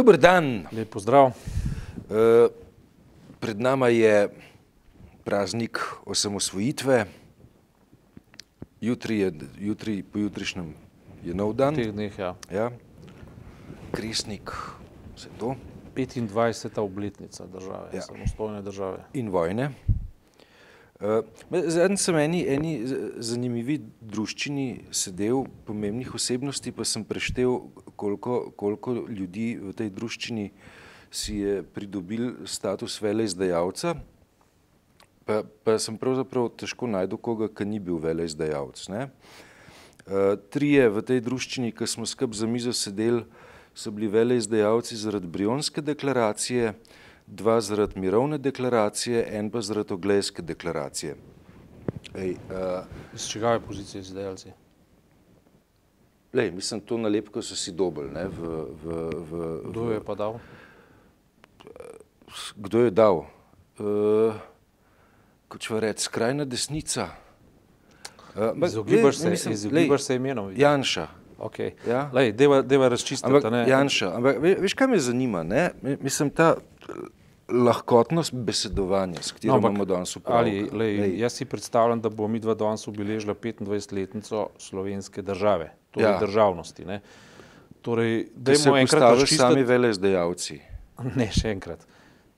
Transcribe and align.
Dober 0.00 0.16
dan. 0.16 0.64
Lep 0.72 0.88
pozdrav. 0.88 1.36
Uh, 2.08 2.48
pred 3.36 3.60
nama 3.60 3.92
je 3.92 4.32
praznik 5.28 5.76
osamosvojitve. 6.08 7.04
Jutri 8.80 9.18
je, 9.18 9.28
jutri, 9.60 10.00
pojutrišnjem 10.00 10.72
je 11.20 11.36
nov 11.36 11.52
dan. 11.52 11.76
Teh 11.76 11.92
dneh, 11.92 12.16
ja. 12.16 12.32
Ja. 12.48 12.72
Kresnik, 13.92 14.48
vse 15.20 15.28
to. 15.36 15.52
25. 15.92 16.80
obletnica 16.80 17.44
države, 17.46 17.92
Ja. 17.92 18.00
samostojne 18.00 18.62
države. 18.62 19.04
In 19.12 19.28
vojne. 19.28 19.68
Uh, 21.00 21.24
Zadnjič 21.48 22.02
sem 22.02 22.16
eni, 22.20 22.42
eni 22.44 22.72
zanimivi 23.24 23.78
druščini 24.04 24.92
sedel, 24.92 25.46
pomembnih 25.64 26.10
osebnosti, 26.12 26.74
pa 26.76 26.84
sem 26.84 27.06
preštel, 27.08 27.54
koliko, 27.96 28.50
koliko 28.52 28.92
ljudi 29.08 29.54
v 29.56 29.72
tej 29.78 29.88
druščini 29.96 30.50
si 31.08 31.38
je 31.40 31.62
pridobil 31.64 32.44
status 32.44 32.98
veleizdajalca, 33.00 33.94
pa, 35.24 35.40
pa 35.64 35.78
sem 35.80 35.96
pravzaprav 35.96 36.50
težko 36.60 36.90
najdel 36.92 37.16
koga, 37.16 37.48
ki 37.48 37.64
ni 37.64 37.80
bil 37.80 37.96
veleizdajalec. 37.96 38.84
ne. 38.92 39.08
Uh, 40.04 40.36
trije 40.52 40.84
v 40.92 41.00
tej 41.00 41.24
druščini, 41.24 41.72
ki 41.72 41.88
smo 41.88 42.04
skup 42.04 42.36
za 42.36 42.44
mizo 42.44 42.76
sedeli, 42.76 43.24
so 43.72 43.88
bili 43.88 44.12
veleizdajalci 44.12 45.00
zaradi 45.00 45.32
Brionske 45.32 45.80
deklaracije, 45.80 46.74
dva 47.30 47.60
zaradi 47.60 48.00
mirovne 48.00 48.38
deklaracije, 48.38 49.26
en 49.30 49.50
pa 49.50 49.60
zaradi 49.60 49.94
Oglejske 49.94 50.42
deklaracije. 50.42 51.16
Ej, 52.14 52.30
uh, 52.30 52.82
Iz 53.14 53.28
čigave 53.28 53.60
pozicije 53.60 54.00
izdajalci? 54.00 54.50
lej, 56.32 56.50
mislim, 56.50 56.80
to 56.80 56.96
nalepko 56.96 57.42
so 57.42 57.56
si 57.56 57.72
dobili. 57.72 58.10
Ne, 58.10 58.24
v, 58.24 58.38
v, 58.76 58.86
v, 59.22 59.60
Kdo 59.64 59.80
jo 59.80 59.92
je 59.92 60.00
pa 60.00 60.14
dal? 60.14 60.38
kdo 62.56 62.78
je 62.78 62.90
dal? 62.90 63.16
Uh, 63.78 64.34
kot 65.48 65.60
če 65.60 65.80
reči, 65.80 66.04
skrajna 66.04 66.44
desnica. 66.44 67.08
Uh, 68.30 68.54
Izogibaš 68.64 69.16
se, 69.16 69.30
mislim, 69.30 69.54
izogibaš 69.54 70.00
lej, 70.00 70.06
se 70.06 70.14
imenom. 70.14 70.52
Janša. 70.56 71.08
Okay. 71.40 71.72
Ja. 71.88 72.10
Lej, 72.12 72.32
deva, 72.32 72.62
deva 72.62 72.88
razčistiti, 72.88 73.26
Ampak? 73.26 73.66
Janša, 73.66 74.12
ampak 74.14 74.38
ve- 74.38 74.58
veš, 74.60 74.74
kaj 74.74 74.86
me 74.86 74.98
zanima? 74.98 75.42
Ne? 75.42 75.70
Mi- 75.82 75.96
Mislim, 76.00 76.30
ta 76.30 76.54
lahkotnost 77.52 78.34
besedovanja, 78.34 79.22
s 79.22 79.32
katero 79.32 79.52
No, 79.52 79.58
imamo 79.60 79.84
danes 79.84 80.16
Lej, 80.72 81.18
jaz 81.18 81.32
si 81.32 81.44
predstavljam, 81.44 82.00
da 82.00 82.08
bo 82.08 82.28
mi 82.28 82.40
dva 82.40 82.54
danes 82.54 82.88
obeležila 82.88 83.34
25-letnico 83.34 84.48
slovenske 84.58 85.22
države, 85.22 85.70
torej 85.90 86.06
Ja. 86.06 86.18
državnosti. 86.18 86.84
Ne? 86.84 87.00
Torej, 87.82 88.24
Ki 88.24 88.56
se 88.56 88.80
enkrat 88.80 89.00
postaviš 89.00 89.20
razčistiti. 89.20 89.40
sami 89.40 89.62
veleizdajalci. 89.62 90.60
Ne, 91.16 91.30
še 91.32 91.48
enkrat. 91.48 91.80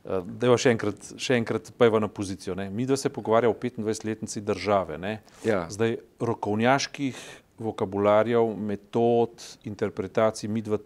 Eh, 0.05 0.23
Dajmo 0.25 0.57
še 0.57 0.71
enkrat, 0.71 0.95
še 1.17 1.35
enkrat 1.35 1.73
pojva 1.73 1.99
na 1.99 2.09
pozicijo. 2.09 2.55
Ne. 2.55 2.71
Mi, 2.71 2.87
da 2.87 2.97
se 2.97 3.09
pogovarja 3.09 3.51
o 3.51 3.55
25-letnici 3.55 4.41
države, 4.41 4.99
ne. 4.99 5.21
Ja. 5.45 5.67
zdaj 5.71 5.97
rokovnjaških 6.21 7.19
vokabularjev, 7.59 8.57
metod, 8.57 9.31
interpretacij 9.65 10.49
mi 10.49 10.63
dva 10.63 10.79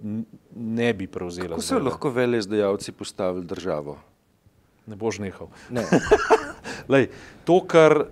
ne 0.52 0.92
bi 0.94 1.06
prevzela. 1.06 1.56
Kako 1.56 1.62
so 1.62 1.78
lahko 1.78 2.11
veleizdajalci 2.11 2.92
postavili 2.92 3.44
državo? 3.44 3.96
Ne 4.87 4.97
boš 4.97 5.19
nehal. 5.19 5.48
Ne. 5.70 5.83
Lej, 6.89 7.09
to, 7.45 7.61
kar 7.62 8.05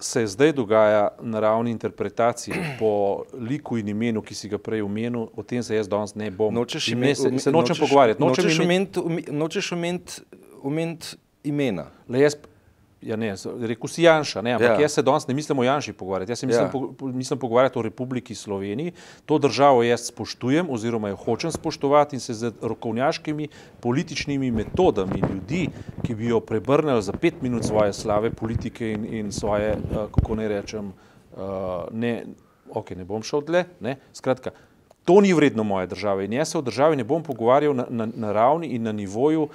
se 0.00 0.26
zdaj 0.26 0.52
dogaja 0.52 1.08
na 1.20 1.40
ravni 1.40 1.70
interpretacije 1.70 2.56
po 2.78 2.90
liku 3.34 3.76
in 3.76 3.88
imenu, 3.88 4.22
ki 4.22 4.34
si 4.34 4.48
ga 4.48 4.58
prej 4.58 4.80
omenil, 4.82 5.26
o 5.30 5.42
tem 5.42 5.62
se 5.62 5.76
jaz 5.76 5.88
danes 5.88 6.14
ne 6.14 6.30
bom. 6.30 6.54
Nočeš 6.54 6.88
In 6.88 6.98
ne, 6.98 7.06
ime- 7.06 7.14
se, 7.14 7.22
se 7.38 7.50
nočem 7.50 7.52
nočeš- 7.52 7.80
pogovarjati. 7.80 8.20
Nočem 8.20 8.44
Nočeš 8.44 8.56
ime- 8.56 8.64
omeniti 8.64 9.00
ome- 9.00 9.24
nočeš 9.30 9.72
omeniti 9.72 10.12
omeniti 10.62 11.06
imena. 11.44 11.86
Le 12.08 12.20
jaz, 12.20 12.36
ja 13.02 13.16
ne, 13.16 13.34
rekel 13.60 13.88
si 13.88 14.02
Janša, 14.02 14.42
ne, 14.42 14.52
ampak 14.52 14.68
Ja. 14.68 14.74
ja. 14.74 14.80
jaz 14.80 14.92
se 14.92 15.02
danes 15.02 15.26
ne 15.28 15.34
mislim 15.34 15.58
o 15.58 15.64
Janši 15.64 15.92
pogovarjati, 15.92 16.32
jaz 16.32 16.38
se 16.38 16.46
mislim, 16.46 16.64
Ja. 16.64 16.70
po, 16.70 17.06
mislim 17.06 17.38
pogovarjati 17.38 17.78
o 17.78 17.82
Republiki 17.82 18.34
Sloveniji. 18.34 18.92
To 19.26 19.38
državo 19.38 19.82
jaz 19.82 20.06
spoštujem 20.06 20.70
oziroma 20.70 21.08
jo 21.08 21.16
hočem 21.16 21.52
spoštovati 21.52 22.16
in 22.16 22.20
se 22.20 22.34
z 22.34 22.52
rokovnjaškimi 22.62 23.48
političnimi 23.80 24.50
metodami 24.50 25.22
ljudi, 25.32 25.68
ki 26.06 26.14
bi 26.14 26.26
jo 26.26 26.40
prebrnili 26.40 27.02
za 27.02 27.12
pet 27.12 27.42
minut 27.42 27.64
svoje 27.64 27.92
slave 27.92 28.30
politike 28.30 28.92
in, 28.92 29.04
in 29.14 29.32
svoje, 29.32 29.76
uh, 29.76 30.10
kako 30.12 30.34
ne 30.34 30.48
rečem, 30.48 30.92
ne, 31.92 32.24
ok, 32.70 32.90
ne 32.90 33.04
bom 33.04 33.22
šel 33.22 33.40
dlje, 33.40 33.64
ne, 33.80 33.96
skratka, 34.12 34.50
To 35.04 35.20
ni 35.20 35.32
vredno 35.32 35.64
moje 35.64 35.86
države 35.86 36.24
in 36.24 36.32
jaz 36.32 36.50
se 36.52 36.58
v 36.58 36.62
državi 36.62 36.96
ne 36.96 37.04
bom 37.04 37.22
pogovarjal 37.22 37.74
na, 37.74 37.86
na, 37.90 38.06
na 38.14 38.32
ravni 38.32 38.66
in 38.66 38.82
na 38.82 38.92
nivoju 38.92 39.42
uh, 39.42 39.50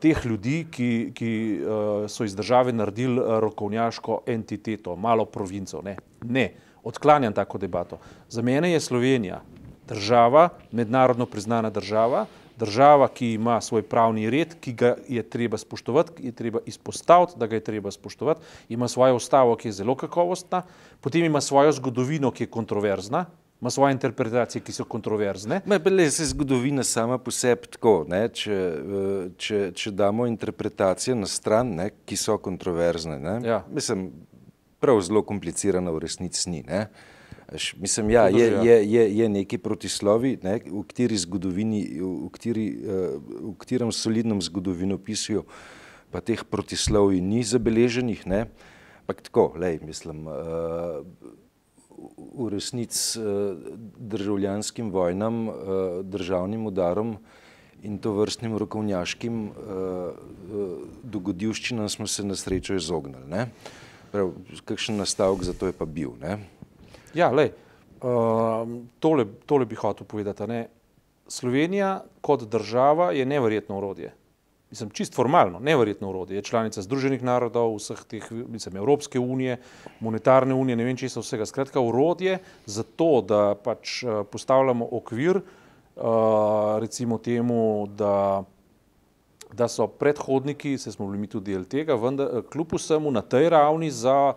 teh 0.00 0.26
ljudi, 0.26 0.66
ki, 0.70 1.12
ki 1.14 1.30
uh, 1.58 2.06
so 2.10 2.24
iz 2.24 2.36
države 2.36 2.72
naredili 2.72 3.20
uh, 3.20 3.38
rokovnjaško 3.42 4.20
entiteto, 4.26 4.96
malo 4.96 5.24
provinco. 5.24 5.82
Ne. 5.82 5.96
ne, 6.24 6.52
odklanjam 6.82 7.32
tako 7.32 7.58
debato. 7.58 7.98
Za 8.28 8.42
mene 8.42 8.72
je 8.72 8.80
Slovenija 8.80 9.40
država, 9.88 10.48
mednarodno 10.72 11.26
priznana 11.26 11.70
država, 11.70 12.26
država, 12.58 13.08
ki 13.08 13.32
ima 13.32 13.60
svoj 13.60 13.82
pravni 13.82 14.30
red, 14.30 14.54
ki 14.60 14.72
ga 14.72 14.94
je 15.08 15.22
treba 15.22 15.58
spoštovati, 15.58 16.12
ki 16.12 16.26
je 16.26 16.32
treba 16.32 16.60
izpostaviti, 16.66 17.38
da 17.38 17.46
ga 17.46 17.56
je 17.56 17.64
treba 17.64 17.90
spoštovati, 17.90 18.40
ima 18.68 18.88
svojo 18.88 19.16
ustavo, 19.16 19.56
ki 19.56 19.68
je 19.68 19.72
zelo 19.72 19.94
kakovostna, 19.94 20.62
potem 21.00 21.24
ima 21.24 21.40
svojo 21.40 21.72
zgodovino, 21.72 22.30
ki 22.30 22.44
je 22.44 22.50
kontroverzna, 22.50 23.26
ima 23.60 23.70
svoje 23.70 23.92
interpretacije, 23.92 24.62
ki 24.62 24.72
so 24.72 24.84
kontroverzne. 24.84 25.60
Ma, 25.66 25.78
bele, 25.78 26.10
se 26.10 26.26
zgodovina 26.26 26.84
sama 26.84 27.18
po 27.18 27.30
sebi 27.34 27.66
tako, 27.66 28.04
ne, 28.08 28.28
če, 28.28 28.54
eh, 28.54 29.28
če, 29.36 29.60
če 29.74 29.90
damo 29.90 30.26
interpretacije 30.30 31.16
na 31.18 31.26
stran, 31.26 31.74
ne, 31.80 31.90
ki 32.06 32.16
so 32.16 32.38
kontroverzne. 32.38 33.18
Ne, 33.18 33.38
Ja. 33.48 33.64
Mislim, 33.74 34.10
prav 34.78 35.00
zelo 35.02 35.22
komplicirano 35.26 35.92
v 35.92 36.04
resnici 36.06 36.50
ni. 36.50 36.62
Ne. 36.62 36.86
Mislim, 37.80 38.10
ja, 38.10 38.28
je, 38.28 38.50
drži, 38.50 38.68
je, 38.68 38.76
ja. 38.92 39.02
je, 39.02 39.18
je 39.18 39.28
neki 39.28 39.58
protislovi, 39.58 40.36
ne, 40.42 40.58
v 40.66 40.84
kateri 40.86 41.16
zgodovini, 41.16 41.82
v, 41.98 42.30
kateri, 42.30 42.66
eh, 42.68 43.18
v 43.40 43.54
katerem 43.58 43.92
solidnem 43.92 44.42
zgodovinopisju 44.44 45.44
pa 46.10 46.20
teh 46.24 46.40
protislovij 46.44 47.20
ni 47.20 47.44
zabeleženih. 47.44 48.26
Ne. 48.26 48.46
Ampak 49.04 49.24
tako, 49.28 49.52
lej, 49.56 49.80
mislim, 49.84 50.26
uh, 50.28 51.04
v 52.34 52.48
resnici 52.48 53.20
eh, 53.20 53.24
državljanskim 53.96 54.90
vojnam, 54.90 55.48
eh, 55.48 55.52
državnim 56.02 56.66
udarom 56.66 57.16
in 57.82 57.98
to 57.98 58.12
vrstnim 58.12 58.56
rokovnjaškim 58.58 59.44
eh, 59.46 59.52
dogodivščinam 61.02 61.88
smo 61.88 62.06
se 62.06 62.24
na 62.24 62.36
srečo 62.36 62.74
izognili. 62.74 63.26
ne. 63.28 63.48
Prav, 64.12 64.32
kakšen 64.64 64.96
nastavek 64.96 65.42
za 65.44 65.52
to 65.52 65.66
je 65.66 65.72
pa 65.72 65.84
bil. 65.84 66.14
Ne? 66.20 66.38
Ja, 67.14 67.28
lej, 67.30 67.50
um, 68.00 68.88
tole, 69.00 69.26
tole 69.46 69.66
bi 69.66 69.76
hotel 69.76 70.06
povedati. 70.06 70.46
Ne? 70.48 70.68
Slovenija 71.28 72.04
kot 72.20 72.46
država 72.48 73.12
je 73.12 73.26
neverjetno 73.26 73.76
urodje. 73.78 74.14
Mislim, 74.70 74.90
čist 74.90 75.14
formalno, 75.14 75.58
neverjetno 75.58 76.10
urodje. 76.10 76.36
Je 76.36 76.42
članica 76.42 76.82
Združenih 76.82 77.22
narodov, 77.22 77.78
vseh 77.78 78.02
teh, 78.04 78.26
mislim, 78.32 78.76
Evropske 78.76 79.18
unije, 79.18 79.56
monetarne 80.00 80.54
unije, 80.54 80.76
ne 80.76 80.84
vem 80.84 80.96
česa 80.96 81.20
vsega. 81.20 81.46
Skratka, 81.46 81.80
urodje 81.80 82.38
za 82.66 82.82
to, 82.82 83.22
da 83.24 83.54
pač 83.64 84.02
eh, 84.02 84.22
postavljamo 84.32 84.88
okvir, 84.92 85.40
uh, 85.40 86.04
recimo 86.80 87.18
temu, 87.18 87.86
da 87.96 88.44
da 89.52 89.68
so 89.68 89.86
predhodniki, 89.86 90.78
se 90.78 90.92
smo 90.92 91.06
bili 91.06 91.18
mi 91.18 91.26
tudi 91.26 91.52
del 91.52 91.64
tega, 91.64 91.94
vendar 91.94 92.28
eh, 92.28 92.42
kljub 92.52 92.74
vsemu 92.76 93.10
na 93.10 93.22
tej 93.22 93.48
ravni 93.48 93.90
za, 93.90 94.34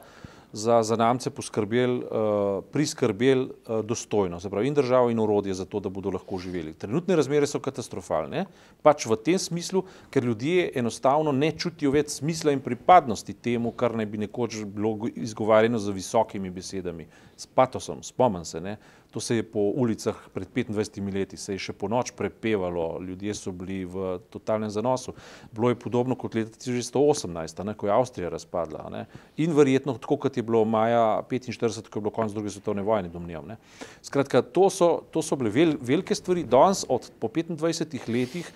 za, 0.53 0.83
za 0.83 0.95
namce 0.95 1.29
poskrbeli, 1.29 1.97
uh, 2.03 2.63
priskrbeli 2.71 3.41
uh, 3.41 3.79
dostojno, 3.85 4.39
se 4.39 4.49
pravi 4.49 4.67
in 4.67 4.73
državo 4.73 5.09
in 5.09 5.19
urodje 5.19 5.53
za 5.53 5.65
to, 5.65 5.79
da 5.79 5.89
bodo 5.89 6.11
lahko 6.11 6.37
živeli. 6.37 6.73
Trenutne 6.73 7.15
razmere 7.15 7.47
so 7.47 7.59
katastrofalne, 7.59 8.45
pač 8.83 9.05
v 9.05 9.15
tem 9.15 9.39
smislu, 9.39 9.83
ker 10.11 10.23
ljudje 10.23 10.71
enostavno 10.75 11.31
ne 11.31 11.51
čutijo 11.51 11.91
več 11.91 12.17
smisla 12.19 12.51
in 12.51 12.63
pripadnosti 12.63 13.33
temu, 13.33 13.71
kar 13.71 13.95
naj 13.95 14.05
bi 14.05 14.23
nekoč 14.27 14.63
bilo 14.65 14.93
go- 14.93 15.11
izgovarjeno 15.15 15.79
z 15.79 15.95
visokimi 15.95 16.49
besedami, 16.49 17.07
s 17.37 17.47
patosom, 17.47 18.03
spomnim 18.03 18.45
se, 18.45 18.61
ne. 18.61 18.77
To 19.11 19.19
se 19.19 19.35
je 19.35 19.43
po 19.43 19.59
ulicah 19.59 20.15
pred 20.33 20.47
25 20.55 21.13
leti, 21.13 21.37
se 21.37 21.53
je 21.53 21.59
še 21.59 21.73
po 21.75 21.89
noč 21.91 22.13
prepevalo, 22.15 23.01
ljudje 23.03 23.33
so 23.35 23.51
bili 23.51 23.83
v 23.83 24.21
totalnem 24.31 24.71
zanosu. 24.71 25.11
Bilo 25.51 25.69
je 25.69 25.79
podobno 25.79 26.15
kot 26.15 26.35
leta 26.35 26.55
1918, 26.55 27.59
a 27.59 27.65
ne, 27.67 27.75
ko 27.75 27.89
je 27.89 27.93
Avstrija 27.93 28.29
razpadla. 28.31 28.87
Ne. 28.93 29.05
In 29.43 29.51
verjetno 29.57 29.97
tako, 29.99 30.15
kot 30.15 30.39
je 30.39 30.45
bilo 30.47 30.63
maja 30.63 31.19
1945, 31.27 31.91
ko 31.91 31.99
je 31.99 32.05
bilo 32.07 32.15
konec 32.15 32.31
druge 32.31 32.55
svetovne 32.55 32.85
vojne, 32.87 33.11
domnevam. 33.11 33.51
ne. 33.51 33.59
Skratka, 34.01 34.41
to 34.41 34.69
so, 34.71 35.03
to 35.11 35.19
so 35.19 35.35
bile 35.35 35.51
vel, 35.51 35.75
velike 35.81 36.15
stvari. 36.15 36.47
Danes, 36.47 36.85
od, 36.87 37.11
po 37.19 37.27
25 37.27 38.07
letih, 38.07 38.47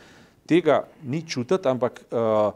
tega 0.48 0.86
ni 1.04 1.20
čutiti, 1.28 1.68
ampak 1.68 2.00
uh, 2.12 2.56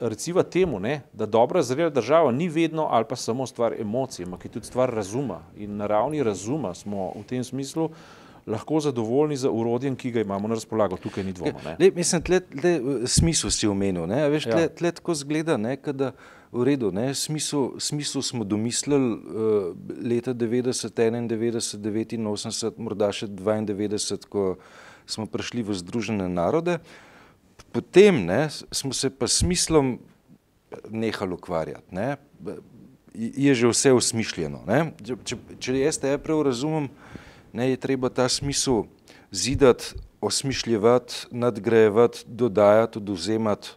recimo 0.00 0.42
temu, 0.42 0.80
ne, 0.80 1.00
da 1.12 1.26
dobra 1.26 1.62
zrela 1.62 1.90
država 1.90 2.32
ni 2.32 2.48
vedno 2.48 2.86
ali 2.90 3.04
pa 3.08 3.16
samo 3.16 3.46
stvar 3.46 3.72
emocij, 3.80 4.24
ampak 4.24 4.44
je 4.44 4.50
tudi 4.50 4.66
stvar 4.66 4.90
razuma. 4.90 5.40
In 5.56 5.76
na 5.76 5.86
ravni 5.86 6.22
razuma 6.22 6.74
smo 6.74 7.12
v 7.16 7.22
tem 7.28 7.44
smislu 7.44 7.90
lahko 8.46 8.80
zadovoljni 8.80 9.36
z 9.36 9.48
urodjem, 9.52 9.96
ki 9.96 10.10
ga 10.10 10.20
imamo 10.20 10.48
na 10.48 10.54
razpolago. 10.54 10.96
Tukaj 10.96 11.24
ni 11.24 11.32
dvoma. 11.32 11.76
Le, 11.78 11.90
mislim, 11.94 12.22
tle, 12.22 12.40
tle, 12.40 12.80
smisel 13.06 13.50
si 13.50 13.68
omenil. 13.68 14.06
Ne? 14.06 14.28
Veš, 14.28 14.46
Ja. 14.46 14.52
tle, 14.52 14.68
tle 14.68 14.92
tako 14.92 15.14
zgleda, 15.14 15.56
ne, 15.56 15.76
kada, 15.76 16.12
v 16.52 16.64
redu, 16.64 16.90
ne, 16.90 17.14
smisel, 17.14 17.76
smisel 17.78 18.22
smo 18.22 18.44
domislili 18.44 19.12
uh, 19.12 19.76
leta 20.02 20.34
90, 20.34 20.90
91, 21.28 22.26
89, 22.26 22.78
morda 22.78 23.12
še 23.12 23.28
92, 23.28 24.26
ko 24.26 24.56
smo 25.06 25.26
prišli 25.26 25.62
v 25.62 25.74
Združene 25.74 26.26
narode. 26.28 26.78
Potem 27.72 28.24
ne, 28.26 28.48
smo 28.50 28.92
se 28.92 29.10
pa 29.10 29.28
s 29.28 29.42
smislom 29.42 29.98
nehali 30.90 31.34
ukvarjati. 31.34 31.94
Ne. 31.94 32.16
Je 33.14 33.54
že 33.54 33.68
vse 33.70 33.92
usmišljeno. 33.92 34.62
Ne. 34.66 34.92
Če, 35.24 35.36
če 35.58 35.78
jaz 35.78 35.98
te 35.98 36.14
prav 36.18 36.42
razumem, 36.46 36.88
ne, 37.52 37.70
je 37.70 37.80
treba 37.80 38.10
ta 38.10 38.28
smisel 38.28 38.84
zidati, 39.30 39.94
osmišljevati, 40.20 41.30
nadgrajevati, 41.30 42.24
dodajati, 42.26 42.98
oduzemati 42.98 43.76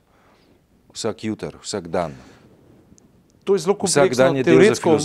vsak 0.94 1.24
jutr, 1.24 1.58
vsak 1.62 1.88
dan. 1.88 2.14
To 3.44 3.56
je 3.56 3.60
zelo 3.60 3.76
kompleksno, 3.76 4.26
je 4.36 4.44
teoretsko, 4.44 4.96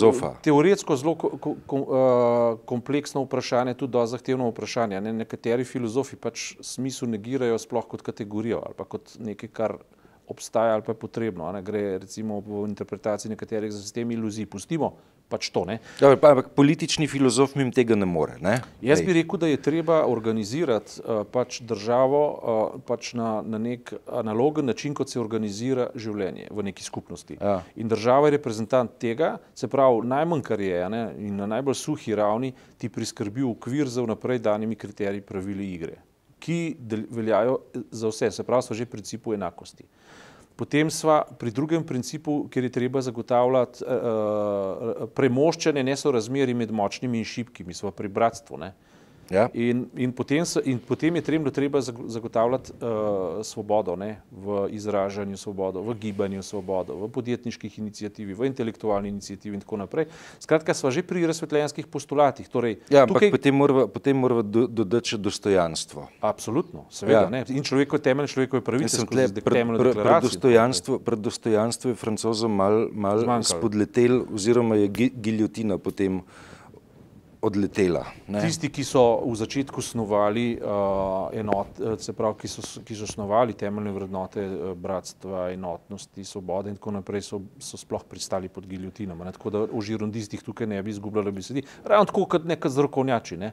teoretsko 0.42 0.96
zelo 0.96 1.14
ko, 1.18 1.30
ko, 1.42 1.54
ko, 1.66 1.76
uh, 1.76 2.58
kompleksno 2.70 3.24
vprašanje, 3.24 3.74
tudi 3.74 3.92
dosti 3.92 4.14
zahtevno 4.14 4.48
vprašanje. 4.52 5.00
Ne? 5.02 5.12
Nekateri 5.24 5.66
filozofi 5.66 6.16
pač 6.16 6.52
smisel 6.62 7.10
negirajo 7.10 7.58
sploh 7.58 7.88
kot 7.90 8.04
kategorijo 8.06 8.62
ali 8.62 8.78
pa 8.78 8.86
kot 8.86 9.16
nekaj, 9.18 9.50
kar 9.50 9.76
obstaja 10.30 10.76
ali 10.78 10.86
pa 10.86 10.94
je 10.94 11.00
potrebno. 11.02 11.50
Ne? 11.52 11.62
Gre 11.66 11.98
recimo 11.98 12.38
v 12.46 12.66
interpretaciji 12.68 13.34
nekaterih 13.34 13.72
za 13.74 13.82
sistem 13.82 14.10
iluzij. 14.14 14.46
Pustimo 14.46 14.94
pač 15.28 15.50
to. 15.52 15.64
Ne? 15.68 15.78
Ja, 16.00 16.14
pa- 16.16 16.32
Ampak 16.32 16.50
politični 16.56 17.06
filozof 17.08 17.54
mim 17.56 17.70
tega 17.72 17.96
ne 17.96 18.06
more. 18.08 18.38
Ne? 18.40 18.58
Jaz 18.84 19.02
bi 19.04 19.12
rekel, 19.16 19.38
da 19.40 19.50
je 19.50 19.60
treba 19.62 20.00
organizirati 20.08 21.00
uh, 21.02 21.22
pač 21.28 21.60
državo 21.60 22.22
uh, 22.22 22.80
pač 22.88 23.12
na, 23.18 23.38
na 23.44 23.60
nek 23.60 23.92
analogen 24.06 24.66
način, 24.68 24.94
kot 24.96 25.10
se 25.12 25.20
organizira 25.20 25.90
življenje 25.94 26.48
v 26.50 26.66
neki 26.70 26.84
skupnosti. 26.84 27.38
Ja. 27.40 27.60
In 27.76 27.88
država 27.88 28.28
je 28.28 28.36
reprezentant 28.38 28.96
tega, 29.00 29.36
se 29.54 29.68
pravi, 29.68 30.06
najmanj 30.08 30.44
kar 30.48 30.60
je 30.60 30.82
ne, 30.92 31.04
in 31.28 31.36
na 31.36 31.46
najbolj 31.46 31.76
suhi 31.76 32.16
ravni 32.16 32.52
ti 32.78 32.88
priskrbi 32.88 33.44
okvir 33.44 33.88
za 33.88 34.02
vnaprej 34.04 34.40
danimi 34.44 34.76
kriteriji 34.76 35.24
pravili 35.26 35.72
igre, 35.74 35.98
ki 36.38 36.76
veljajo 37.10 37.58
za 37.90 38.08
vse, 38.08 38.30
se 38.30 38.44
pravi, 38.46 38.62
so 38.64 38.74
že 38.74 38.86
v 38.86 38.92
principu 38.96 39.34
enakosti. 39.34 39.84
Potem 40.58 40.90
sva 40.90 41.20
pri 41.38 41.52
drugem 41.54 41.84
principu, 41.86 42.48
kjer 42.50 42.66
je 42.66 42.70
treba 42.74 42.98
zagotavljati 43.04 43.84
uh, 43.84 45.04
premoščanje 45.14 45.84
nesorazmeri 45.86 46.56
med 46.58 46.72
močnimi 46.74 47.20
in 47.22 47.28
šibkimi, 47.28 47.76
sva 47.78 47.92
pri 47.94 48.10
bratstvu. 48.10 48.58
Ne? 48.58 48.72
Ja? 49.30 49.48
In, 49.52 49.86
in, 49.94 50.12
potem 50.12 50.44
se, 50.44 50.60
in 50.64 50.78
potem 50.78 51.14
je 51.14 51.22
treba, 51.22 51.50
treba 51.50 51.80
zago- 51.80 52.08
zagotavljati 52.08 52.72
uh, 52.74 52.88
svobodo 53.42 53.92
ne? 53.94 54.22
v 54.32 54.68
izražanju, 54.70 55.36
svobodo, 55.36 55.82
v 55.82 55.94
gibanju, 55.94 56.42
svobodo, 56.42 56.96
v 56.96 57.08
podjetniških 57.08 57.78
inicijativi, 57.78 58.32
v 58.32 58.46
intelektualni 58.46 59.08
inicijativi 59.08 59.54
in 59.54 59.60
tako 59.60 59.76
naprej. 59.78 60.06
Skratka, 60.38 60.72
sva 60.72 60.90
že 60.90 61.02
pri 61.02 61.26
razsvetljenskih 61.26 61.86
postulatih. 61.86 62.48
Torej, 62.48 62.78
Ja, 62.88 63.04
tukaj, 63.04 63.28
potem 63.30 63.52
moramo 63.52 63.86
potem 63.88 64.16
morava 64.16 64.42
do, 64.42 64.66
dodati 64.66 65.08
še 65.08 65.18
dostojanstvo. 65.18 66.08
absolutno, 66.20 66.86
seveda. 66.88 67.28
Ja. 67.28 67.36
Ja. 67.38 67.44
In 67.50 67.62
človekove 67.62 68.00
temeljne 68.00 68.28
človekove 68.28 68.62
pravice 68.62 68.96
skozi 68.96 69.06
tle, 69.08 69.28
pred, 69.34 69.44
pred, 69.44 69.66
pred, 69.68 69.92
deklaracijo. 69.92 70.28
dostojanstvo, 70.30 70.98
pred 70.98 71.18
dostojanstvo 71.20 71.90
je 71.90 71.96
francozom 71.96 72.50
mal, 72.50 72.88
mal 72.90 73.20
spodletel 73.44 74.24
oziroma 74.30 74.74
je 74.76 74.88
gi- 74.88 75.12
giljotina 75.12 75.76
potem 75.76 76.22
odletela. 77.40 78.04
Ne? 78.26 78.40
Tisti, 78.42 78.70
ki 78.72 78.82
so 78.82 79.22
v 79.22 79.34
začetku 79.38 79.82
snovali 79.82 80.58
uh, 80.58 81.30
enot, 81.38 81.78
eh, 81.78 81.94
se 82.02 82.12
pravi, 82.12 82.34
ki 82.42 82.50
so, 82.50 82.62
ki 82.82 82.96
so 82.98 83.06
snovali 83.06 83.54
temeljne 83.54 83.92
vrednote 83.94 84.42
eh, 84.42 84.70
bratstva, 84.74 85.48
enotnosti, 85.54 86.24
svobode 86.26 86.72
in 86.72 86.78
tako 86.80 86.96
naprej, 86.98 87.22
so, 87.30 87.42
so 87.62 87.78
sploh 87.78 88.02
pristali 88.02 88.50
pod 88.50 88.66
giljotinama. 88.66 89.28
Ne? 89.28 89.32
Tako 89.36 89.54
da 89.54 89.64
o 89.70 89.82
žirondistih 89.82 90.42
tukaj 90.42 90.66
ne 90.66 90.82
bi 90.82 90.90
izgubljali 90.90 91.32
besedi. 91.32 91.62
Ravno 91.84 92.08
tako 92.10 92.26
kot 92.26 92.48
neka 92.48 92.68
zrokovnjači, 92.68 93.38
ne? 93.38 93.52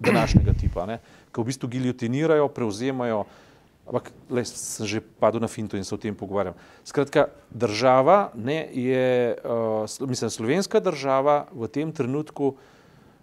današnjega 0.00 0.56
tipa, 0.60 0.86
ne? 0.88 1.00
ki 1.32 1.42
v 1.42 1.50
bistvu 1.50 1.68
giljotinirajo, 1.76 2.48
prevzemajo. 2.48 3.24
Ampak, 3.86 4.08
le, 4.34 4.42
sem 4.42 4.86
že 4.88 4.98
padel 4.98 5.38
na 5.38 5.46
finto 5.46 5.78
in 5.78 5.84
se 5.86 5.94
o 5.94 5.98
tem 6.00 6.14
pogovarjam. 6.16 6.56
Skratka, 6.82 7.28
država 7.54 8.32
ne, 8.34 8.64
je, 8.74 9.36
uh, 9.46 10.08
mislim, 10.08 10.30
slovenska 10.30 10.80
država 10.82 11.44
v 11.54 11.68
tem 11.70 11.92
trenutku 11.94 12.56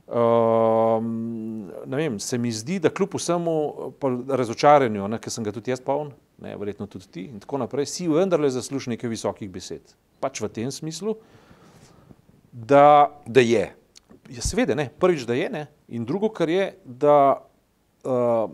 Ne 0.07 1.97
vem, 1.97 2.19
se 2.19 2.37
mi 2.37 2.51
zdi, 2.51 2.79
da 2.83 2.91
kljub 2.91 3.15
vsemu 3.15 3.53
razočaranju, 4.29 5.07
ki 5.21 5.31
sem 5.31 5.43
ga 5.43 5.53
tudi 5.55 5.71
jaz 5.71 5.81
poln, 5.83 6.11
ne, 6.43 6.57
verjetno 6.59 6.87
tudi 6.91 7.07
ti 7.07 7.23
in 7.31 7.39
tako 7.39 7.61
naprej, 7.63 7.87
si 7.87 8.07
vendarle 8.11 8.49
zasluži 8.51 8.93
nekaj 8.93 9.09
visokih 9.09 9.49
besed. 9.51 9.95
Pač 10.19 10.41
v 10.43 10.51
tem 10.51 10.71
smislu, 10.71 11.15
da 11.15 13.09
Da 13.25 13.41
je. 13.41 13.73
je 14.29 14.41
seveda 14.41 14.75
ne, 14.75 14.89
prvič, 14.99 15.25
da 15.25 15.33
je 15.33 15.49
ne, 15.49 15.67
in 15.87 16.05
drugo, 16.05 16.29
kar 16.29 16.49
je, 16.49 16.75
da 16.85 17.41
uh, 18.03 18.51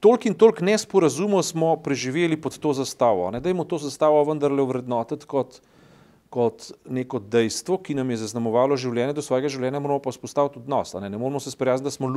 toliko 0.00 0.28
in 0.28 0.34
toliko 0.34 0.64
nesporazumov 0.64 1.42
smo 1.42 1.76
preživeli 1.76 2.40
pod 2.40 2.58
to 2.58 2.72
zastavo. 2.72 3.30
Ne, 3.30 3.40
dajmo 3.40 3.64
to 3.64 3.78
zastavo 3.78 4.24
vendarle 4.24 4.64
vrednotiti 4.64 5.26
kot, 5.26 5.60
kot 6.30 6.68
neko 6.86 7.18
dejstvo, 7.18 7.80
ki 7.82 7.96
nam 7.98 8.10
je 8.10 8.20
zaznamovalo 8.20 8.76
življenje, 8.78 9.16
do 9.18 9.22
svojega 9.22 9.48
življenja 9.50 9.80
moramo 9.82 9.98
pa 10.02 10.12
vzpostaviti 10.14 10.60
odnos. 10.60 10.92
Ne, 11.02 11.08
ne 11.10 11.18
moramo 11.18 11.40
se 11.42 11.50
sprijazniti, 11.50 11.88
da 11.88 11.90
smo 11.90 12.10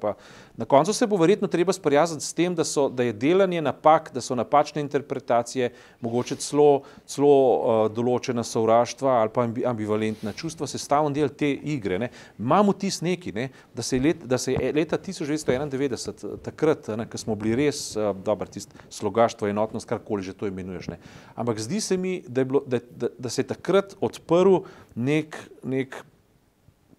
pa 0.00 0.14
Na 0.56 0.64
koncu 0.68 0.92
se 0.92 1.06
bo 1.06 1.16
verjetno 1.16 1.48
treba 1.48 1.72
sprijazniti 1.72 2.24
s 2.24 2.34
tem, 2.34 2.54
da, 2.54 2.64
so, 2.64 2.88
da 2.88 3.02
je 3.02 3.12
delanje 3.12 3.62
napak, 3.62 4.10
da 4.12 4.20
so 4.20 4.34
napačne 4.34 4.82
interpretacije, 4.84 5.70
mogoče 6.00 6.36
celo, 6.36 6.82
celo 7.06 7.30
uh, 7.30 7.86
določena 7.88 8.44
sovraštva 8.44 9.14
ali 9.22 9.32
pa 9.32 9.46
ambi, 9.48 9.64
ambivalentna 9.64 10.32
čustva 10.36 10.68
sestavni 10.68 11.14
del 11.16 11.32
te 11.32 11.48
igre. 11.48 11.98
Ne. 11.98 12.10
Imamo 12.38 12.76
tis 12.76 13.00
neki, 13.00 13.32
ne, 13.32 13.48
da 13.74 13.82
se 13.82 13.98
let, 13.98 14.26
da 14.28 14.38
se 14.38 14.52
je 14.52 14.72
leta 14.76 14.98
1991, 15.00 16.36
takrat, 16.44 16.92
ne, 17.00 17.08
ko 17.08 17.18
smo 17.18 17.38
bili 17.40 17.56
res, 17.64 17.96
uh, 17.96 18.12
dobro, 18.12 18.44
tisto 18.44 18.76
slogaštvo, 18.92 19.48
enotnost, 19.48 19.88
karkoli 19.88 20.28
že 20.28 20.36
to 20.36 20.52
imenuješ. 20.52 20.92
Ne. 20.92 21.00
Ampak 21.34 21.64
zdi 21.64 21.80
se 21.80 21.96
mi, 21.96 22.18
da, 22.28 22.44
je 22.44 22.52
bilo, 22.52 22.64
da, 22.68 22.84
da, 22.92 23.08
da 23.16 23.32
se 23.32 23.40
je 23.40 23.53
takrat 23.54 23.96
odprl 24.04 24.62
nek, 24.94 25.38
nek 25.62 25.96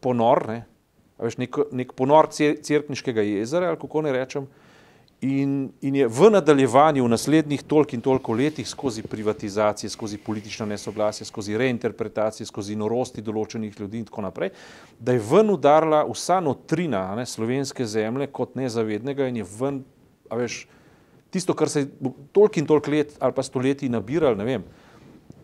ponor, 0.04 0.46
ne, 0.50 0.60
veš, 1.22 1.40
nek, 1.42 1.58
nek 1.76 1.96
ponor 1.98 2.30
cer- 2.34 2.58
cerkniškega 2.64 3.24
jezera, 3.26 3.72
ali 3.72 3.82
kako 3.82 4.06
ne 4.06 4.14
rečem, 4.16 4.48
in, 5.26 5.72
in 5.82 5.96
je 5.96 6.08
v 6.08 6.30
nadaljevanju 6.30 7.06
v 7.06 7.10
naslednjih 7.10 7.64
toliko 7.64 7.96
in 7.96 8.02
toliko 8.02 8.34
letih 8.34 8.68
skozi 8.68 9.02
privatizacije, 9.02 9.90
skozi 9.90 10.18
politično 10.18 10.66
nesoglasje, 10.66 11.26
skozi 11.26 11.58
reinterpretacije, 11.58 12.46
skozi 12.46 12.76
norosti 12.76 13.24
določenih 13.26 13.80
ljudi 13.80 14.04
in 14.04 14.06
tako 14.10 14.26
naprej, 14.28 14.52
da 15.00 15.16
je 15.16 15.24
ven 15.24 15.50
udarila 15.56 16.04
vsa 16.10 16.40
notrina 16.44 17.08
ne, 17.16 17.26
slovenske 17.26 17.86
zemlje 17.86 18.28
kot 18.28 18.56
nezavednega 18.60 19.30
in 19.32 19.42
je 19.42 19.48
ven, 19.60 19.84
a 20.30 20.40
veš, 20.40 20.66
tisto, 21.34 21.56
kar 21.56 21.72
se 21.72 21.86
je 21.86 22.14
toliko 22.36 22.60
in 22.60 22.68
toliko 22.68 22.92
let 22.92 23.16
ali 23.20 23.34
pa 23.34 23.44
stoletij 23.44 23.90
nabiralo, 23.90 24.36
ne 24.36 24.46
vem, 24.46 24.68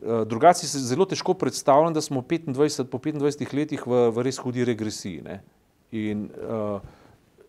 Drugače 0.01 0.65
si 0.65 0.79
zelo 0.81 1.05
težko 1.05 1.35
predstavljam, 1.37 1.93
da 1.93 2.01
smo 2.01 2.21
25, 2.21 2.83
po 2.89 2.97
25 2.97 3.53
letih 3.53 3.83
v, 3.85 4.07
v 4.09 4.23
res 4.25 4.39
hudi 4.41 4.65
regresiji. 4.65 5.21
Ne? 5.21 5.41
In, 5.93 6.25
uh, 6.41 6.81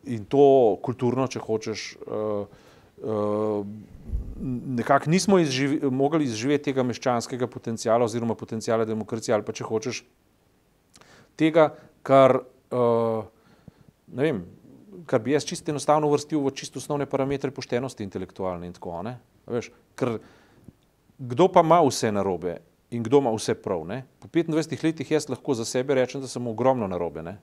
in 0.04 0.26
to 0.28 0.76
kulturno, 0.84 1.24
če 1.32 1.40
hočeš, 1.40 1.84
uh, 2.04 2.44
uh, 3.00 3.64
nekako 4.76 5.10
nismo 5.10 5.38
izživi, 5.40 5.78
mogli 5.88 6.28
izživeti 6.28 6.68
tega 6.68 6.84
meščanskega 6.84 7.48
potencijala 7.48 8.04
oziroma 8.04 8.36
potencijala 8.36 8.84
demokracije 8.84 9.34
ali 9.34 9.46
pa 9.46 9.54
če 9.56 9.64
hočeš 9.64 10.02
tega, 11.40 11.70
kar, 12.04 12.36
uh, 12.74 13.24
ne 14.12 14.28
vem, 14.28 14.44
kar 15.08 15.24
bi 15.24 15.32
jaz 15.32 15.48
čisto 15.48 15.72
enostavno 15.72 16.10
vrstil 16.12 16.42
v 16.44 16.52
čisto 16.58 16.82
osnovne 16.82 17.08
parametre 17.08 17.50
poštenosti 17.54 18.04
intelektualne 18.04 18.68
in 18.68 18.76
tako. 18.76 19.00
Ne? 19.06 19.16
Veš, 19.48 19.72
ker 19.96 20.18
kdo 21.18 21.48
pa 21.48 21.60
ima 21.60 21.80
vse 21.80 22.12
narobe 22.12 22.58
in 22.90 23.02
kdo 23.02 23.18
ima 23.18 23.32
vse 23.32 23.54
prav. 23.54 23.86
Ne? 23.86 24.04
Po 24.20 24.28
25 24.28 24.84
letih 24.84 25.10
jaz 25.10 25.28
lahko 25.28 25.54
za 25.54 25.64
sebe 25.64 25.94
rečem, 25.94 26.20
da 26.20 26.28
sem 26.28 26.46
ogromno 26.46 26.86
narobe. 26.86 27.22
Ne? 27.22 27.38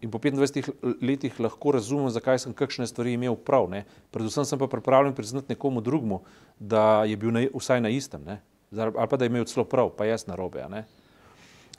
In 0.00 0.10
po 0.10 0.18
25 0.18 0.72
l- 0.82 0.94
letih 1.02 1.40
lahko 1.40 1.72
razumem, 1.72 2.10
zakaj 2.10 2.38
sem 2.38 2.52
kakšne 2.52 2.86
stvari 2.86 3.12
imel 3.12 3.36
prav. 3.36 3.68
Ne? 3.70 3.84
Predvsem 4.10 4.44
sem 4.44 4.58
pa 4.58 4.66
pripravljen 4.66 5.14
priznati 5.14 5.52
nekomu 5.52 5.80
drugemu, 5.80 6.20
da 6.58 7.04
je 7.04 7.16
bil 7.16 7.32
na, 7.32 7.46
vsaj 7.54 7.80
na 7.80 7.88
istem, 7.88 8.24
ne? 8.24 8.40
Ali 8.74 9.08
pa 9.10 9.16
da 9.16 9.24
je 9.24 9.30
imel 9.30 9.44
celo 9.44 9.64
prav, 9.64 9.92
pa 9.96 10.04
jaz 10.04 10.26
narobe. 10.26 10.64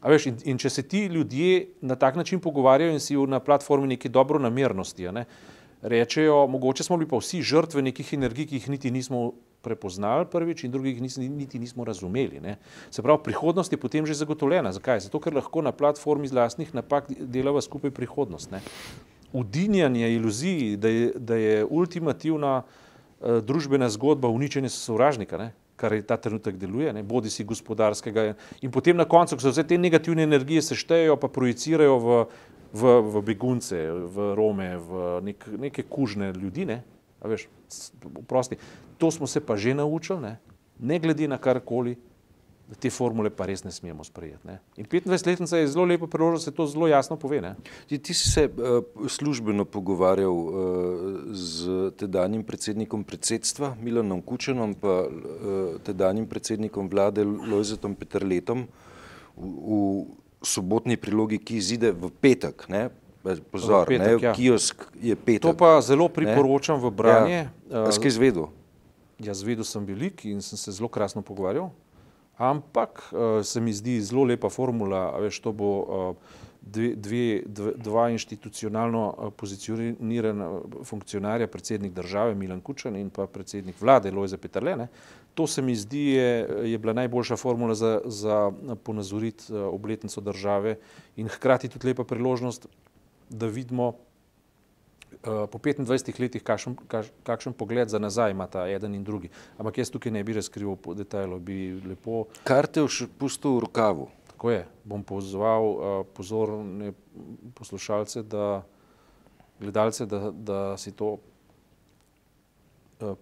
veš, 0.04 0.26
in, 0.30 0.38
in 0.44 0.58
če 0.58 0.70
se 0.70 0.84
ti 0.88 1.06
ljudje 1.06 1.68
na 1.82 1.96
tak 1.96 2.16
način 2.16 2.40
pogovarjajo 2.40 2.94
in 2.94 3.00
si 3.00 3.18
na 3.28 3.40
platformi 3.40 3.88
neke 3.88 4.10
dobro 4.10 4.40
namernosti, 4.40 5.12
ne, 5.12 5.26
rečejo, 5.82 6.48
mogoče 6.48 6.84
smo 6.84 6.98
bili 6.98 7.10
pa 7.10 7.18
vsi 7.18 7.42
žrtve 7.42 7.82
nekih 7.82 8.14
energij, 8.14 8.48
ki 8.48 8.56
jih 8.56 8.70
niti 8.70 8.92
nismo 8.92 9.34
prepoznali 9.66 10.30
prvič 10.32 10.64
in 10.64 10.74
drugih 10.74 11.02
nis, 11.02 11.18
niti 11.18 11.60
nismo 11.60 11.86
razumeli. 11.86 12.40
Ne. 12.44 12.58
Se 12.94 13.02
pravi, 13.02 13.24
prihodnost 13.26 13.74
je 13.74 13.82
potem 13.82 14.06
že 14.06 14.14
zagotovljena. 14.14 14.72
Zakaj? 14.78 15.08
Zato, 15.10 15.20
ker 15.20 15.34
lahko 15.34 15.66
na 15.66 15.74
platformi 15.74 16.30
z 16.30 16.38
lastnih 16.38 16.74
napak 16.78 17.10
delava 17.10 17.62
skupaj 17.66 17.92
prihodnost. 17.92 18.54
Ne. 18.54 18.64
udinjanje 19.36 20.14
iluziji, 20.16 20.78
da 20.78 20.90
je, 20.90 21.12
da 21.20 21.36
je 21.36 21.66
ultimativna 21.66 22.62
uh, 22.62 23.40
družbena 23.44 23.90
zgodba 23.90 24.30
uničenja 24.32 24.70
sovražnika, 24.70 25.38
ne? 25.38 25.52
kar 25.76 25.94
je 25.94 26.06
ta 26.08 26.16
trenutek 26.18 26.56
deluje, 26.56 26.94
ne? 26.94 27.04
bodi 27.04 27.30
si 27.30 27.44
gospodarskega. 27.44 28.34
In 28.64 28.72
potem 28.72 28.98
na 28.98 29.06
koncu, 29.06 29.36
ko 29.36 29.44
se 29.44 29.52
vse 29.52 29.66
te 29.68 29.78
negativne 29.78 30.24
energije 30.24 30.62
seštejejo, 30.64 31.18
pa 31.20 31.28
projicirajo 31.28 31.98
v, 32.00 32.20
v, 32.72 32.94
v 33.12 33.24
begunce, 33.28 33.82
v 33.92 34.32
Rome, 34.40 34.70
v 34.80 35.06
nek, 35.28 35.48
neke 35.68 35.84
kužne 35.84 36.32
ljudi. 36.32 36.68
Ne? 36.70 36.80
Veš, 37.26 37.48
prosti. 38.30 38.58
To 38.98 39.12
smo 39.12 39.28
se 39.28 39.40
pa 39.40 39.58
že 39.58 39.74
naučili, 39.74 40.22
ne, 40.22 40.38
ne 40.80 41.00
glede 41.00 41.28
na 41.28 41.38
karkoli, 41.38 41.96
da 42.66 42.76
te 42.76 42.90
formule 42.90 43.30
pa 43.30 43.46
res 43.46 43.62
ne 43.64 43.72
smemo 43.72 44.04
sprejeti. 44.04 44.42
Ne. 44.48 44.58
In 44.82 44.88
25-letnica 44.90 45.58
je 45.60 45.68
zelo 45.70 45.86
lepo 45.86 46.08
priložnost, 46.10 46.48
da 46.48 46.52
se 46.52 46.56
to 46.56 46.66
zelo 46.68 46.88
jasno 46.90 47.18
pove. 47.18 47.42
Ti, 47.88 48.00
ti 48.00 48.14
si 48.14 48.30
se 48.30 48.48
uh, 48.50 48.82
službeno 49.08 49.66
pogovarjal 49.66 50.34
uh, 50.34 50.56
z 51.32 51.92
tedanjim 51.98 52.44
predsednikom 52.44 53.04
predsedstva 53.04 53.76
Milanom 53.82 54.22
Kučenom 54.22 54.74
pa 54.82 55.06
uh, 55.06 55.78
tedanjim 55.86 56.26
predsednikom 56.28 56.90
vlade 56.90 57.24
Lojzetom 57.24 57.96
Petrletom 57.96 58.66
v, 59.38 59.46
v 59.46 60.06
sobotni 60.46 60.98
prilogi, 60.98 61.38
ki 61.38 61.62
izide 61.62 61.94
v 61.94 62.10
petek. 62.10 62.66
Ne. 62.70 62.90
Pozor, 63.26 63.86
v 63.86 63.98
petek, 63.98 64.22
ne, 64.22 64.26
ja. 64.26 64.34
kiosk 64.34 64.90
je 65.02 65.14
petek. 65.18 65.46
To 65.46 65.54
pa 65.58 65.78
zelo 65.86 66.10
priporočam 66.10 66.82
ne. 66.82 66.86
v 66.86 66.90
branje. 66.94 67.42
Ja. 67.70 67.90
Skaj 67.94 68.14
izvedel? 68.14 68.50
Jaz 69.20 69.44
vedel 69.44 69.64
sem 69.64 69.86
velik 69.86 70.26
in 70.26 70.42
sem 70.42 70.60
se 70.60 70.72
zelo 70.76 70.90
krasno 70.92 71.22
pogovarjal. 71.22 71.70
Ampak 72.38 73.00
uh, 73.12 73.44
se 73.44 73.62
mi 73.62 73.74
zdi 73.74 74.02
zelo 74.04 74.26
lepa 74.28 74.50
formula, 74.50 75.14
veš, 75.24 75.40
to 75.40 75.54
bo 75.56 75.70
uh, 75.80 76.42
dve, 76.62 77.44
dve, 77.48 77.72
dva 77.80 78.10
institucionalno 78.12 79.04
uh, 79.08 79.30
pozicionirana 79.32 80.50
funkcionarja, 80.84 81.48
predsednik 81.48 81.94
države 81.96 82.36
Milan 82.36 82.60
Kučan 82.62 82.96
in 83.00 83.10
pa 83.10 83.28
predsednik 83.28 83.80
vlade 83.82 84.12
Lojze 84.12 84.38
Petrlene. 84.38 84.90
To 85.34 85.48
se 85.48 85.62
mi 85.62 85.76
zdi 85.76 86.04
je, 86.20 86.48
je 86.72 86.78
bila 86.78 86.94
najboljša 86.94 87.38
formula 87.38 87.76
za, 87.76 88.02
za 88.06 88.52
ponazoriti 88.84 89.54
obletnico 89.54 90.22
države 90.22 90.76
in 91.16 91.28
hkrati 91.28 91.70
tudi 91.72 91.88
lepa 91.88 92.04
priložnost, 92.04 92.68
da 93.30 93.48
vidimo, 93.48 93.94
Eh, 93.94 94.15
po 95.24 95.60
25 95.60 96.20
letih, 96.20 96.44
kakšen, 96.44 96.76
kakšen 97.24 97.54
pogled 97.54 97.90
za 97.90 98.00
nazaj 98.00 98.32
ima 98.32 98.48
ta 98.48 98.68
eden 98.70 98.96
in 98.96 99.04
drugi. 99.04 99.30
Ampak 99.58 99.78
jaz 99.78 99.90
tukaj 99.90 100.12
ne 100.12 100.24
bi 100.24 100.34
razkrival 100.34 100.76
po 100.76 100.94
detajlu, 100.94 101.40
bi 101.40 101.82
lepo. 101.86 102.26
Kar 102.44 102.68
te 102.68 102.84
je 102.84 103.08
pustil 103.20 103.58
v 103.58 103.60
rokavu. 103.68 104.10
Tako 104.36 104.52
je. 104.52 104.66
Bom 104.84 105.04
pozval 105.04 105.64
uh, 105.64 106.06
pozorne 106.14 106.92
poslušalce, 107.56 108.24
da, 108.24 108.64
gledalce, 109.60 110.06
da, 110.06 110.32
da 110.32 110.78
si 110.78 110.92
to 110.92 111.16
uh, 111.16 111.20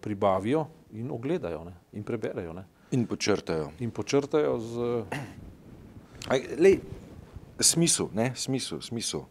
pribavijo 0.01 0.65
in 0.91 1.12
ogledajo 1.12 1.63
ne? 1.63 1.73
in 1.93 2.03
preberejo. 2.03 2.53
Ne? 2.53 2.65
In 2.91 3.05
počrtajo. 3.05 3.71
In 3.79 3.91
počrtajo 3.91 4.59
z. 4.59 5.03
Aj, 6.29 6.41
lej, 6.57 6.79
smisel, 7.59 8.09
ne, 8.13 8.31
smisel, 8.35 8.81
smisel. 8.81 9.25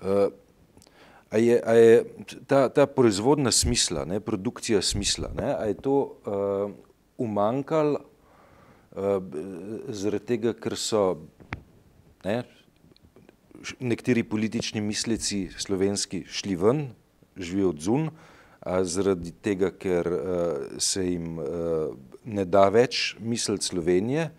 Uh, 0.00 0.28
A 1.34 1.38
je, 1.42 1.58
a 1.58 1.72
je 1.74 1.94
ta, 2.46 2.68
ta 2.70 2.86
proizvodna 2.86 3.50
smisla, 3.50 4.04
ne, 4.06 4.20
produkcija 4.22 4.78
smisla, 4.82 5.32
ne, 5.34 5.48
a 5.50 5.64
je 5.66 5.74
to 5.82 5.94
uh, 5.98 6.70
umankalo 7.18 7.98
uh, 7.98 9.18
zaradi 9.90 10.28
tega, 10.28 10.52
ker 10.54 10.78
so 10.78 11.00
ne, 12.22 12.36
nekateri 13.82 14.22
politični 14.22 14.84
mislici 14.84 15.48
slovenski 15.58 16.22
šli 16.30 16.54
ven, 16.54 16.86
živijo 17.34 17.74
od 17.74 17.82
zun, 17.82 18.08
a 18.62 18.78
zaradi 18.86 19.34
tega, 19.42 19.74
ker 19.74 20.14
uh, 20.14 20.78
se 20.78 21.02
jim 21.02 21.42
uh, 21.42 21.98
ne 22.24 22.46
da 22.46 22.68
več 22.70 23.16
misliti 23.18 23.74
Slovenije, 23.74 24.30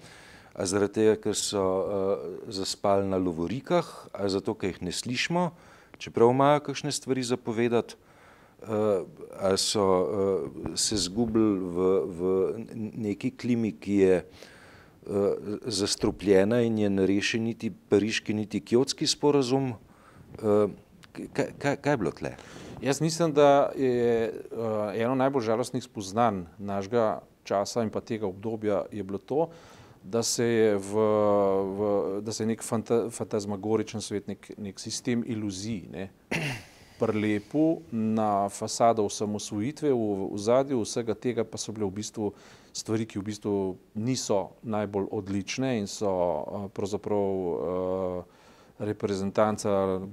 a 0.55 0.63
zaradi 0.63 1.01
tega, 1.01 1.19
ker 1.27 1.35
so 1.35 1.61
uh, 1.67 2.27
zaspali 2.47 3.03
na 3.11 3.19
lovorikah, 3.19 3.91
a 4.15 4.31
zato, 4.31 4.55
ker 4.55 4.71
jih 4.71 4.85
ne 4.87 4.95
slišimo, 4.95 5.49
čeprav 5.97 6.31
imajo 6.31 6.59
kakšne 6.59 6.91
stvari 6.91 7.23
zapovedati, 7.23 7.95
uh, 8.61 8.67
ali 9.39 9.57
so 9.57 9.85
uh, 9.85 10.75
se 10.75 10.97
zgubili 10.97 11.59
v, 11.59 11.89
v 12.05 12.19
neki 12.95 13.31
klimi, 13.31 13.71
ki 13.71 13.95
je 13.95 14.17
uh, 14.21 15.15
zastrupljena 15.65 16.61
in 16.61 16.77
je 16.77 16.89
nerešen 16.89 17.43
niti 17.43 17.71
pariški, 17.89 18.33
niti 18.33 18.61
kjotski 18.61 19.07
sporazum. 19.07 19.73
Uh, 20.41 20.71
kaj, 21.33 21.53
kaj, 21.59 21.75
kaj 21.81 21.93
je 21.93 21.97
bilo 21.97 22.11
tle? 22.11 22.35
Jaz 22.81 23.01
mislim, 23.01 23.33
da 23.33 23.71
je 23.75 24.33
uh, 24.51 24.91
eno 24.93 25.15
najbolj 25.15 25.47
žalostnih 25.47 25.83
spoznanj 25.83 26.43
našega 26.57 27.21
časa 27.43 27.83
in 27.85 27.89
pa 27.93 28.01
tega 28.01 28.27
obdobja 28.27 28.83
bilo 28.91 29.17
to, 29.17 29.49
da 30.05 30.23
se 30.23 30.45
je, 30.45 30.77
v, 30.77 30.93
v, 31.77 32.21
da 32.21 32.31
se 32.31 32.43
je 32.43 32.47
nek 32.47 32.63
fanta, 32.63 33.09
fantazmagoričen 33.09 34.01
svet, 34.01 34.27
nek, 34.27 34.51
nek 34.57 34.79
sistem 34.79 35.23
iluzij, 35.25 35.87
ne, 35.91 36.09
prelepu 36.99 37.81
na 37.91 38.45
fasado 38.53 39.05
osamosvojitve, 39.09 39.89
v, 39.89 40.29
v 40.31 40.37
zadju 40.37 40.83
vsega 40.85 41.15
tega 41.17 41.43
pa 41.43 41.57
so 41.57 41.73
bile 41.73 41.89
v 41.89 41.97
bistvu 41.97 42.29
stvari, 42.75 43.07
ki 43.09 43.19
v 43.19 43.25
bistvu 43.31 43.53
niso 43.97 44.39
najbolj 44.61 45.09
odlične 45.11 45.73
in 45.79 45.89
so 45.89 46.11
uh, 46.11 46.67
pravzaprav 46.69 47.25
uh, 47.25 48.45
reprezentanca 48.85 50.03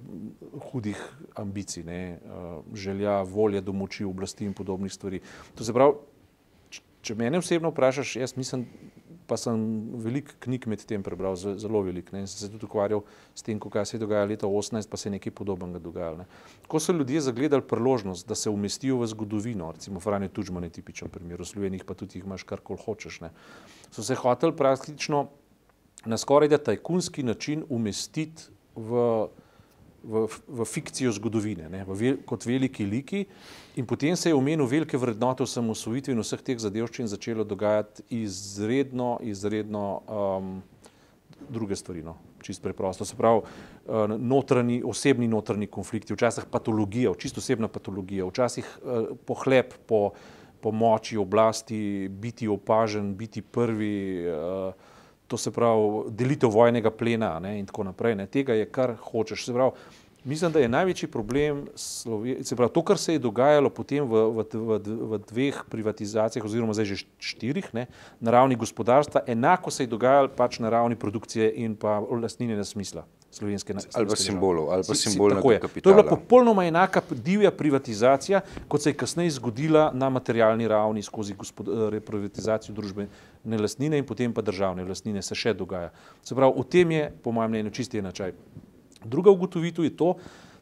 hudih 0.71 0.99
ambicij, 1.37 1.85
ne, 1.85 2.01
uh, 2.17 2.65
želja, 2.75 3.21
volje 3.29 3.61
do 3.61 3.77
moči, 3.77 4.09
oblasti 4.09 4.49
in 4.49 4.57
podobnih 4.57 4.93
stvari. 4.93 5.21
To 5.55 5.67
se 5.67 5.77
pravi, 5.77 6.01
če 7.03 7.19
mene 7.19 7.43
osebno 7.43 7.75
vprašaš, 7.75 8.17
jaz 8.17 8.37
mislim, 8.39 8.65
pa 9.33 9.39
sem 9.41 9.61
veliko 10.05 10.35
knjig 10.45 10.67
med 10.69 10.83
tem 10.85 11.03
prebral, 11.05 11.37
zelo 11.41 11.81
veliko. 11.87 12.13
Sem 12.13 12.27
se 12.29 12.51
tudi 12.53 12.69
ukvarjal 12.69 13.01
s 13.33 13.47
tem, 13.47 13.61
kaj 13.61 13.87
se 13.89 13.97
je 13.97 14.03
dogajalo 14.03 14.29
leta 14.29 14.49
18, 14.49 14.91
pa 14.93 15.01
se 15.01 15.09
je 15.09 15.15
nekaj 15.15 15.33
podobnega 15.39 15.81
dogajalo. 15.81 16.21
Ne. 16.21 16.27
Ko 16.69 16.81
so 16.81 16.93
ljudje 16.93 17.25
zagledali 17.25 17.65
priložnost, 17.65 18.29
da 18.29 18.37
se 18.37 18.53
umestijo 18.53 19.01
v 19.01 19.09
zgodovino, 19.15 19.71
recimo 19.73 20.01
Franje 20.05 20.29
Tuđman 20.29 20.69
je 20.69 20.75
tipičen 20.77 21.09
primer, 21.09 21.41
v 21.41 21.49
Sloveniji 21.49 21.87
pa 21.89 21.97
tudi 21.97 22.21
jih 22.21 22.29
imaš 22.29 22.45
karkoli 22.45 22.85
hočeš, 22.85 23.23
ne. 23.25 23.33
so 23.91 24.05
se 24.05 24.15
hoteli 24.21 24.57
praktično 24.57 25.29
na 26.05 26.19
skoraj 26.19 26.51
da 26.53 26.59
tajkunski 26.59 27.23
način 27.23 27.65
umestiti 27.69 28.51
v 28.77 29.29
v, 30.05 30.27
v 30.49 30.65
fikcijo 30.67 31.13
zgodovine, 31.15 31.69
ne, 31.71 31.85
v 31.87 31.97
vel, 31.97 32.19
kot 32.27 32.47
veliki 32.47 32.87
liki. 32.87 33.25
In 33.79 33.87
potem 33.89 34.17
se 34.17 34.31
je 34.31 34.37
v 34.37 34.43
menu 34.43 34.67
velike 34.69 34.99
vrednote 34.99 35.47
osamosvojitve 35.47 36.13
in 36.13 36.21
vseh 36.21 36.43
teh 36.43 36.59
zadevščin 36.59 37.09
začelo 37.09 37.47
dogajati 37.47 38.05
izredno, 38.23 39.17
izredno 39.23 39.87
um, 40.05 40.53
druge 41.49 41.79
stvari. 41.79 42.05
No. 42.05 42.19
Čist 42.43 42.63
preprosto. 42.63 43.07
Se 43.07 43.17
pravi, 43.17 43.43
uh, 43.43 44.15
notranji, 44.19 44.83
osebni 44.83 45.31
notranji 45.31 45.71
konflikti, 45.71 46.15
včasih 46.15 46.51
patologija, 46.51 47.15
čisto 47.15 47.39
osebna 47.39 47.71
patologija, 47.71 48.27
včasih 48.27 48.67
uh, 48.83 49.13
pohlep 49.27 49.77
po, 49.87 50.11
po 50.61 50.75
moči 50.75 51.17
oblasti, 51.17 52.09
biti 52.11 52.51
opažen, 52.51 53.15
biti 53.17 53.43
prvi. 53.43 54.27
Uh, 54.27 54.91
to 55.33 55.39
se 55.41 55.51
pravi 55.51 56.11
delitev 56.13 56.53
vojnega 56.53 56.91
plena 56.93 57.39
ne, 57.41 57.55
in 57.59 57.67
tako 57.67 57.87
naprej. 57.89 58.19
Ne. 58.21 58.27
Tega 58.29 58.53
je 58.53 58.67
kar 58.69 58.93
hočeš. 59.01 59.47
Se 59.47 59.55
pravi, 59.57 59.73
mislim, 60.29 60.53
da 60.53 60.61
je 60.61 60.69
največji 60.69 61.09
problem, 61.09 61.63
se 61.75 62.57
pravi, 62.57 62.73
to, 62.75 62.83
kar 62.85 63.01
se 63.01 63.17
je 63.17 63.23
dogajalo 63.23 63.71
potem 63.73 64.05
v, 64.05 64.27
v, 64.37 64.45
v, 64.53 64.79
v 65.15 65.21
dveh 65.31 65.63
privatizacijah, 65.73 66.45
oziroma 66.45 66.77
zdaj 66.77 66.91
že 66.91 67.01
štirih, 67.17 67.73
ne, 67.73 67.87
na 68.21 68.37
ravni 68.37 68.61
gospodarstva, 68.61 69.25
enako 69.27 69.73
se 69.73 69.87
je 69.87 69.93
dogajalo 69.95 70.29
pač 70.37 70.61
na 70.61 70.69
ravni 70.69 71.01
produkcije 71.01 71.49
in 71.65 71.81
pa 71.81 71.97
lastninjenja 72.05 72.69
smisla. 72.69 73.09
Slovenske 73.33 73.75
ali 73.95 74.07
pa 74.07 74.17
simbolov, 74.17 74.71
ali 74.71 74.85
pa 74.89 74.95
simbolov. 74.95 75.41
To 75.43 75.91
je 75.91 75.95
bila 75.95 76.05
popolnoma 76.05 76.67
enaka 76.69 77.01
divja 77.11 77.51
privatizacija, 77.51 78.41
kot 78.69 78.83
se 78.83 78.91
je 78.91 78.97
kasneje 79.01 79.31
zgodila 79.39 79.91
na 79.95 80.11
materialni 80.13 80.69
ravni 80.69 81.03
skozi 81.03 81.35
privatizacijo 82.07 82.75
družbe 82.75 83.09
ne 83.45 83.59
lastnine 83.59 83.99
in 83.99 84.07
potem 84.07 84.35
pa 84.35 84.45
državne 84.45 84.85
lastnine 84.85 85.23
se 85.23 85.35
še 85.35 85.55
dogaja. 85.57 85.91
Se 86.23 86.37
pravi, 86.37 86.61
v 86.61 86.69
tem 86.69 86.93
je, 86.93 87.09
po 87.25 87.33
mojem 87.33 87.57
mnenju, 87.57 87.73
čisti 87.73 88.03
enačaj. 88.05 88.37
Druga 89.05 89.33
ugotovitev 89.33 89.85
je 89.85 89.97
to, 89.97 90.15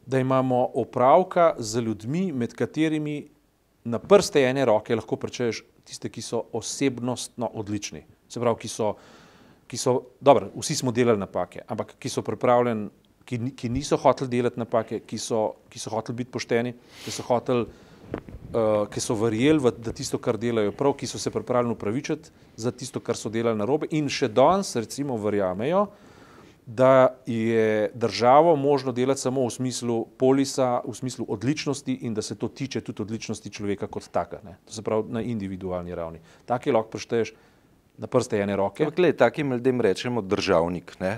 da 0.07 0.19
imamo 0.23 0.63
opravka 0.75 1.55
z 1.59 1.83
ljudmi, 1.83 2.31
med 2.33 2.55
katerimi 2.55 3.25
na 3.85 3.99
prste 3.99 4.43
ene 4.47 4.65
roke 4.65 4.95
lahko 4.95 5.17
prečeš 5.17 5.65
tiste, 5.85 6.09
ki 6.09 6.23
so 6.23 6.45
osebnostno 6.53 7.51
odlični. 7.55 8.05
Se 8.29 8.41
pravi, 8.41 8.63
ki 8.63 8.71
so, 8.71 8.95
ki 9.71 9.79
so 9.79 10.01
dobro, 10.21 10.51
vsi 10.57 10.75
smo 10.81 10.93
delali 10.93 11.21
napake, 11.21 11.63
ampak 11.71 11.95
ki 12.03 12.11
so 12.11 12.25
pripravljeni, 12.27 12.89
ki, 13.25 13.39
ki 13.55 13.69
niso 13.71 13.97
hoteli 14.03 14.31
delati 14.33 14.59
napake, 14.59 15.05
ki 15.07 15.19
so, 15.19 15.45
ki 15.71 15.79
so 15.79 15.93
hoteli 15.95 16.25
biti 16.25 16.35
pošteni, 16.35 16.75
ki 17.05 17.15
so 17.15 17.27
hoteli 17.29 17.69
uh, 18.11 18.89
ki 18.91 19.01
so 19.01 19.15
verjeli, 19.15 19.73
da 19.79 19.95
tisto, 19.95 20.19
kar 20.19 20.39
delajo 20.41 20.75
prav, 20.77 20.97
ki 20.99 21.07
so 21.07 21.19
se 21.19 21.31
pripravljeni 21.31 21.75
upravičiti 21.75 22.31
za 22.57 22.71
tisto, 22.71 23.01
kar 23.01 23.17
so 23.17 23.31
delali 23.31 23.59
na 23.59 23.69
robe 23.69 23.87
in 23.95 24.09
še 24.11 24.29
danes, 24.29 24.75
recimo, 24.77 25.19
verjamejo, 25.21 25.87
da 26.67 27.17
je 27.27 27.91
državo 27.95 28.55
možno 28.57 28.93
delati 28.93 29.21
samo 29.21 29.47
v 29.47 29.51
smislu 29.51 30.05
polisa, 30.19 30.81
v 30.87 30.95
smislu 30.95 31.27
odličnosti 31.29 31.97
in 32.07 32.15
da 32.15 32.23
se 32.23 32.37
to 32.39 32.49
tiče 32.49 32.81
tudi 32.81 33.03
odličnosti 33.03 33.51
človeka 33.51 33.87
kot 33.87 34.07
taka. 34.13 34.39
Ne. 34.45 34.59
To 34.67 34.73
se 34.73 34.83
pravi 34.83 35.11
na 35.11 35.23
individualni 35.23 35.95
ravni. 35.95 36.21
Taki 36.47 36.73
lahko 36.73 36.95
prešteješ 36.95 37.33
na 37.99 38.11
prste 38.11 38.41
ene 38.41 38.57
roke. 38.57 38.85
Ampak, 38.85 38.97
gled, 38.97 39.17
takim 39.17 39.53
ljudem 39.53 39.81
rečemo 39.81 40.23
državnik. 40.23 40.95
Ne? 41.01 41.17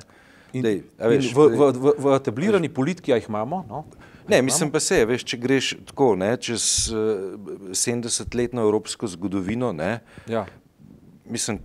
In, 0.52 0.62
Dej, 0.62 0.83
a 1.00 1.09
veš, 1.09 1.31
in 1.31 1.37
v, 1.37 1.49
v, 1.57 1.69
v, 1.76 1.93
v 1.99 2.14
etablirani 2.17 2.69
politiki, 2.69 3.12
a 3.12 3.21
jih 3.21 3.29
imamo, 3.29 3.64
no, 3.69 3.85
Ne, 4.29 4.38
mislim 4.43 4.71
pa 4.71 4.79
se, 4.79 5.00
veš, 5.02 5.25
če 5.26 5.37
greš 5.43 5.69
tako, 5.88 6.12
ne, 6.14 6.29
čez 6.38 6.64
uh, 6.95 7.35
70-letno 7.75 8.62
evropsko 8.62 9.09
zgodovino, 9.11 9.73
ne, 9.75 9.97
ja, 10.31 10.45
mislim, 11.26 11.59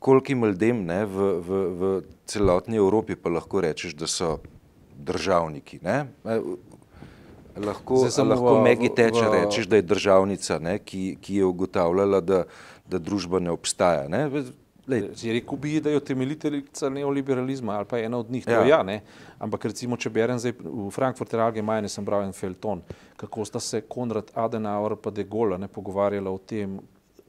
kolikim 0.00 0.44
ljudem 0.44 0.84
ne, 0.88 1.04
v, 1.04 1.28
v, 1.44 1.60
v 1.80 1.90
celotni 2.30 2.80
Evropi 2.80 3.16
pa 3.16 3.32
lahko 3.32 3.60
rečeš, 3.60 3.94
da 3.94 4.08
so 4.08 4.38
državniki. 4.96 5.80
Ne? 5.84 6.04
Lahko, 7.56 7.94
lahko 8.24 8.54
v- 8.54 8.62
Megi 8.62 8.88
teče 8.88 9.26
v- 9.26 9.32
rečeš, 9.32 9.66
da 9.66 9.76
je 9.76 9.82
državnica, 9.82 10.58
ne, 10.58 10.78
ki, 10.78 11.16
ki 11.20 11.34
je 11.34 11.44
ugotavljala, 11.44 12.20
da, 12.20 12.44
da 12.88 12.98
družba 12.98 13.38
ne 13.40 13.50
obstaja. 13.50 14.08
Ne? 14.08 14.28
Je 14.90 15.32
rekel 15.32 15.58
bi, 15.58 15.80
da 15.80 15.90
je 15.90 15.96
utemeljiteljica 15.96 16.88
neoliberalizma 16.88 17.72
ali 17.72 17.84
pa 17.84 17.98
ena 17.98 18.18
od 18.18 18.30
njih. 18.30 18.46
Ja. 18.48 18.64
Ja. 18.66 18.82
Ne. 18.82 19.00
Ampak 19.38 19.64
recimo, 19.64 19.96
če 19.96 20.10
berem 20.10 20.38
zdaj 20.38 20.52
v 20.58 20.90
Frankfurter 20.90 21.40
Allgemeine, 21.40 21.88
sem 21.88 22.04
bral 22.04 22.24
en 22.24 22.32
felton, 22.32 22.82
kako 23.16 23.44
sta 23.44 23.60
se 23.60 23.80
Konrad 23.80 24.30
Adenauer 24.34 24.96
pa 24.96 25.10
de 25.10 25.24
Gaulle 25.24 25.58
ne 25.58 25.68
pogovarjala 25.68 26.30
o 26.30 26.38
tem, 26.38 26.80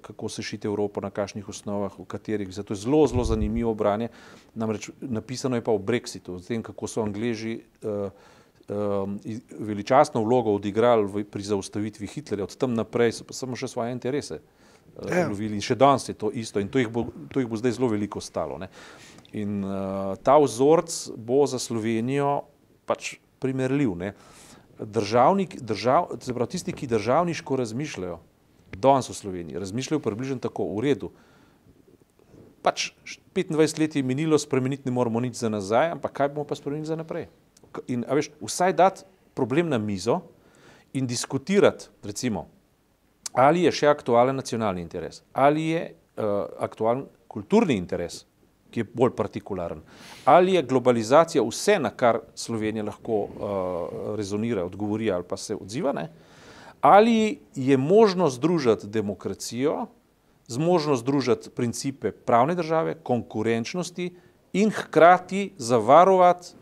kako 0.02 0.30
se 0.30 0.42
šite 0.42 0.66
Evropo, 0.66 1.02
na 1.02 1.10
kakšnih 1.10 1.50
osnovah, 1.50 1.94
v 1.94 2.06
katerih. 2.06 2.50
Zato 2.50 2.74
je 2.74 2.82
zelo, 2.82 3.08
zelo 3.08 3.24
zanimivo 3.24 3.74
branje. 3.74 4.10
Namreč 4.56 4.90
napisano 5.00 5.56
je 5.56 5.62
pa 5.62 5.72
o 5.72 5.78
Brexitu, 5.78 6.36
o 6.36 6.40
tem, 6.40 6.64
kako 6.64 6.88
so 6.88 7.04
Angleži 7.04 7.60
uh, 7.84 8.10
veličastno 9.60 10.24
vlogo 10.24 10.54
odigrali 10.56 11.24
pri 11.24 11.44
zaustavitvi 11.44 12.08
Hitlerja, 12.08 12.48
od 12.48 12.58
tam 12.58 12.74
naprej 12.74 13.18
so 13.20 13.28
pa 13.28 13.36
samo 13.36 13.60
še 13.60 13.68
svoje 13.68 13.92
interese 13.92 14.42
Ja. 15.00 15.24
uh, 15.24 15.30
lovili 15.32 15.56
in 15.56 15.64
še 15.64 15.76
danes 15.80 16.10
je 16.10 16.16
to 16.18 16.32
isto 16.36 16.60
in 16.60 16.68
to 16.70 16.80
jih 16.82 16.90
bo, 16.92 17.08
to 17.32 17.40
jih 17.40 17.48
bo 17.50 17.58
zdaj 17.60 17.78
zelo 17.78 17.88
veliko 17.92 18.22
stalo. 18.22 18.60
Ne. 18.60 18.68
In 19.32 19.64
uh, 19.64 20.18
ta 20.20 20.36
vzorec 20.42 20.92
bo 21.16 21.46
za 21.48 21.60
Slovenijo 21.62 22.44
pač 22.86 23.16
primerljiv. 23.40 23.96
Ne. 23.98 24.14
Državnik, 24.82 25.60
držav, 25.62 26.18
se 26.20 26.34
pravi, 26.34 26.58
tisti, 26.58 26.74
ki 26.74 26.90
državniško 26.90 27.56
razmišljajo, 27.62 28.18
danes 28.76 29.10
v 29.12 29.16
Sloveniji, 29.16 29.62
razmišljajo 29.62 30.02
približno 30.02 30.40
tako, 30.42 30.66
v 30.76 30.86
redu. 30.88 31.12
Pač 32.66 32.92
25 33.34 33.80
let 33.82 33.96
je 33.96 34.04
minilo, 34.06 34.38
spremeniti 34.42 34.90
ne 34.90 34.94
moramo 34.94 35.22
nič 35.22 35.38
za 35.38 35.50
nazaj, 35.54 35.94
ampak 35.96 36.14
kaj 36.18 36.34
bomo 36.34 36.46
pa 36.50 36.58
spremenili 36.58 36.90
za 36.90 36.98
naprej? 36.98 37.30
In, 37.88 38.06
veš, 38.08 38.32
vsaj 38.42 38.74
dati 38.74 39.04
problem 39.34 39.70
na 39.70 39.78
mizo 39.78 40.22
in 40.94 41.08
diskutirati, 41.08 41.88
recimo, 42.04 42.48
ali 43.34 43.64
je 43.64 43.72
še 43.72 43.88
aktualen 43.88 44.36
nacionalni 44.36 44.84
interes, 44.84 45.22
ali 45.34 45.70
je 45.72 45.86
uh, 45.92 46.26
aktualen 46.60 47.06
kulturni 47.32 47.78
interes, 47.80 48.26
ki 48.72 48.84
je 48.84 48.88
bolj 48.88 49.14
partikularen, 49.16 49.82
ali 50.28 50.56
je 50.56 50.64
globalizacija 50.64 51.44
vse, 51.44 51.78
na 51.80 51.92
kar 51.96 52.22
Slovenija 52.36 52.86
lahko 52.88 53.24
uh, 53.24 53.32
rezonira, 54.20 54.66
odgovori 54.68 55.12
ali 55.12 55.28
pa 55.28 55.38
se 55.38 55.56
odziva, 55.56 55.96
ne? 55.96 56.10
ali 56.82 57.40
je 57.56 57.78
možno 57.78 58.30
združiti 58.30 58.88
demokracijo, 58.88 59.86
z 60.48 60.58
možno 60.58 60.96
združiti 60.96 61.50
principe 61.50 62.12
pravne 62.12 62.56
države, 62.56 62.96
konkurenčnosti 63.04 64.10
in 64.54 64.72
hkrati 64.72 65.54
zavarovati 65.58 66.56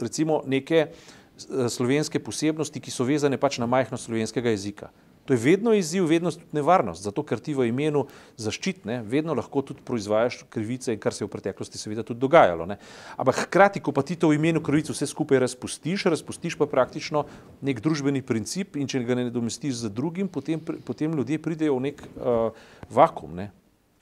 recimo 0.00 0.42
neke 0.46 0.78
eh, 0.86 1.68
slovenske 1.68 2.18
posebnosti, 2.18 2.80
ki 2.80 2.94
so 2.94 3.06
vezane 3.08 3.38
pač 3.38 3.58
na 3.58 3.66
majhnost 3.66 4.08
slovenskega 4.10 4.54
jezika. 4.54 4.92
To 5.28 5.34
je 5.34 5.40
vedno 5.44 5.74
izziv, 5.74 6.06
vedno 6.08 6.30
tudi 6.30 6.56
nevarnost, 6.56 7.02
zato 7.04 7.20
ker 7.22 7.36
ti 7.36 7.52
v 7.52 7.66
imenu 7.68 8.06
zaščitne 8.40 9.02
vedno 9.04 9.34
lahko 9.36 9.60
tudi 9.60 9.82
proizvajaš 9.84 10.38
krivice, 10.48 10.94
kar 10.96 11.12
se 11.12 11.20
je 11.20 11.26
v 11.26 11.32
preteklosti 11.34 11.76
seveda 11.76 12.00
tudi 12.00 12.22
dogajalo. 12.22 12.64
Ne. 12.64 12.78
Ampak 13.20 13.42
hkrati, 13.42 13.82
ko 13.84 13.92
pa 13.92 14.00
ti 14.00 14.16
to 14.16 14.30
v 14.32 14.38
imenu 14.38 14.62
krivic 14.64 14.88
vse 14.88 15.04
skupaj 15.10 15.42
razpustiš, 15.44 16.06
razpustiš 16.08 16.56
pa 16.56 16.64
praktično 16.64 17.26
nek 17.60 17.84
družbeni 17.84 18.24
princip 18.24 18.80
in 18.80 18.88
če 18.88 19.02
ga 19.04 19.18
ne 19.20 19.26
nadomestiš 19.28 19.82
z 19.82 19.92
drugim, 19.92 20.32
potem, 20.32 20.64
potem 20.64 21.12
ljudje 21.12 21.42
pridejo 21.44 21.76
v 21.76 21.90
nek 21.90 22.00
uh, 22.08 22.56
vakum. 22.88 23.36
Ne. 23.36 23.50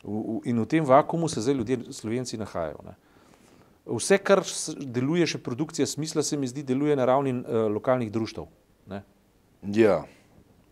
V, 0.06 0.14
v, 0.14 0.38
in 0.46 0.62
v 0.62 0.70
tem 0.70 0.86
vakumu 0.86 1.26
se 1.26 1.42
zdaj 1.42 1.58
ljudje, 1.58 1.80
slovenci, 1.90 2.38
nahajajo. 2.38 2.86
Ne. 2.86 2.94
Vse, 3.86 4.18
kar 4.18 4.42
deluje 4.82 5.28
še 5.30 5.38
produkcija 5.38 5.86
smisla, 5.86 6.24
se 6.26 6.36
mi 6.36 6.48
zdi, 6.50 6.64
deluje 6.66 6.96
na 6.98 7.06
ravni 7.06 7.36
uh, 7.38 7.66
lokalnih 7.70 8.10
društev. 8.12 8.48
Ne? 8.90 9.02
ja. 9.62 10.02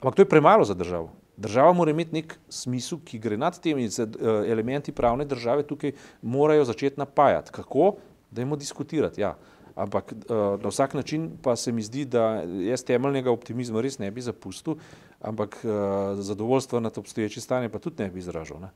Ampak 0.00 0.18
to 0.18 0.24
je 0.24 0.28
premalo 0.28 0.64
za 0.66 0.74
državo. 0.74 1.12
Država 1.36 1.72
mora 1.72 1.90
imeti 1.90 2.14
nek 2.18 2.34
smisel, 2.52 2.98
ki 3.06 3.18
gre 3.18 3.38
nad 3.40 3.56
tem 3.62 3.78
in 3.78 3.90
se 3.90 4.04
uh, 4.04 4.42
elementi 4.50 4.92
pravne 4.92 5.24
države 5.24 5.62
tukaj 5.66 5.94
morajo 6.22 6.66
začeti 6.68 7.00
napajati. 7.00 7.54
Kako? 7.54 7.94
Dajmo 8.30 8.58
diskutirati. 8.58 9.22
Ja. 9.22 9.36
Ampak 9.74 10.12
uh, 10.12 10.60
na 10.62 10.70
vsak 10.70 10.94
način 10.94 11.30
pa 11.42 11.56
se 11.56 11.72
mi 11.72 11.82
zdi, 11.82 12.04
da 12.04 12.42
jaz 12.66 12.84
temeljnega 12.86 13.30
optimizma 13.30 13.82
res 13.82 13.98
ne 13.98 14.10
bi 14.10 14.22
zapustil, 14.22 14.76
ampak 15.20 15.56
uh, 15.64 15.72
zadovoljstva 16.18 16.80
nad 16.80 16.98
obstoječe 16.98 17.40
stanje 17.40 17.68
pa 17.68 17.78
tudi 17.78 18.02
ne 18.02 18.10
bi 18.10 18.18
izražal. 18.18 18.60
Ne? 18.60 18.70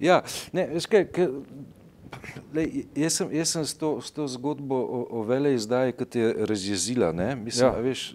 Ja, 0.00 0.22
ne, 0.52 0.66
veš 0.74 0.86
kaj, 0.86 1.06
lej, 2.54 2.86
jaz 2.96 3.18
sem, 3.20 3.32
jaz 3.32 3.48
sem 3.54 3.64
s, 3.66 3.74
to, 3.74 4.00
s 4.00 4.10
to 4.10 4.26
zgodbo 4.28 4.76
o, 4.76 5.00
o 5.10 5.22
vele 5.26 5.54
izdaji, 5.54 5.92
kot 5.96 6.14
je 6.14 6.32
razjezila, 6.46 7.12
ne, 7.12 7.34
mislim, 7.36 7.66
Ja. 7.66 7.80
veš, 7.80 8.14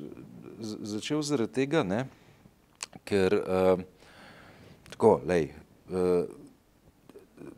začel 0.60 1.22
zaradi 1.22 1.54
tega, 1.54 1.84
ne, 1.84 2.06
ker 3.06 3.34
uh, 3.34 3.80
tako, 4.90 5.22
lej, 5.28 5.52
uh, 5.90 6.26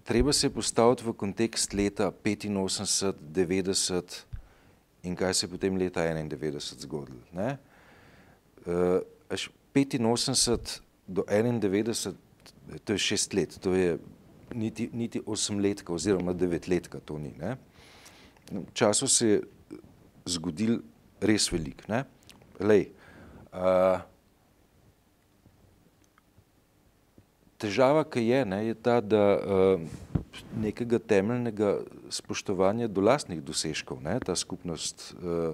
treba 0.04 0.34
se 0.34 0.50
postaviti 0.50 1.06
v 1.06 1.14
kontekst 1.14 1.74
leta 1.74 2.12
85, 2.12 3.14
90 3.32 4.18
in 5.04 5.16
kaj 5.16 5.34
se 5.34 5.46
je 5.46 5.50
potem 5.50 5.78
leta 5.78 6.04
91 6.04 6.60
zgodilo. 6.84 7.24
Ne? 7.32 7.58
Uh, 8.66 9.00
až 9.30 9.50
85 9.74 10.82
do 11.08 11.24
91, 11.24 12.14
to 12.84 12.94
je 12.94 13.00
šest 13.00 13.34
let, 13.34 13.58
to 13.62 13.74
je 13.74 13.98
niti, 14.54 14.90
niti 14.94 15.22
osem 15.26 15.60
letka 15.60 15.94
oziroma 15.94 16.34
devet 16.34 16.68
letka, 16.68 17.00
to 17.00 17.18
ni. 17.20 17.34
Ne? 17.40 17.56
V 18.52 18.66
času 18.74 19.08
se 19.08 19.28
je 19.28 19.42
zgodil 20.26 20.80
res 21.22 21.50
velik. 21.52 21.84
Ne? 21.90 22.04
Lej, 22.60 22.90
uh, 23.54 24.02
težava, 27.60 28.06
ki 28.08 28.24
je, 28.26 28.42
ne, 28.48 28.62
je 28.70 28.76
ta, 28.76 29.00
da 29.04 29.24
uh, 29.38 29.86
nekega 30.60 31.00
temeljnega 31.00 31.80
spoštovanja 32.14 32.90
do 32.90 33.04
lastnih 33.04 33.42
dosežkov 33.44 34.02
ne, 34.04 34.18
ta 34.24 34.36
skupnost 34.38 35.12
uh, 35.20 35.54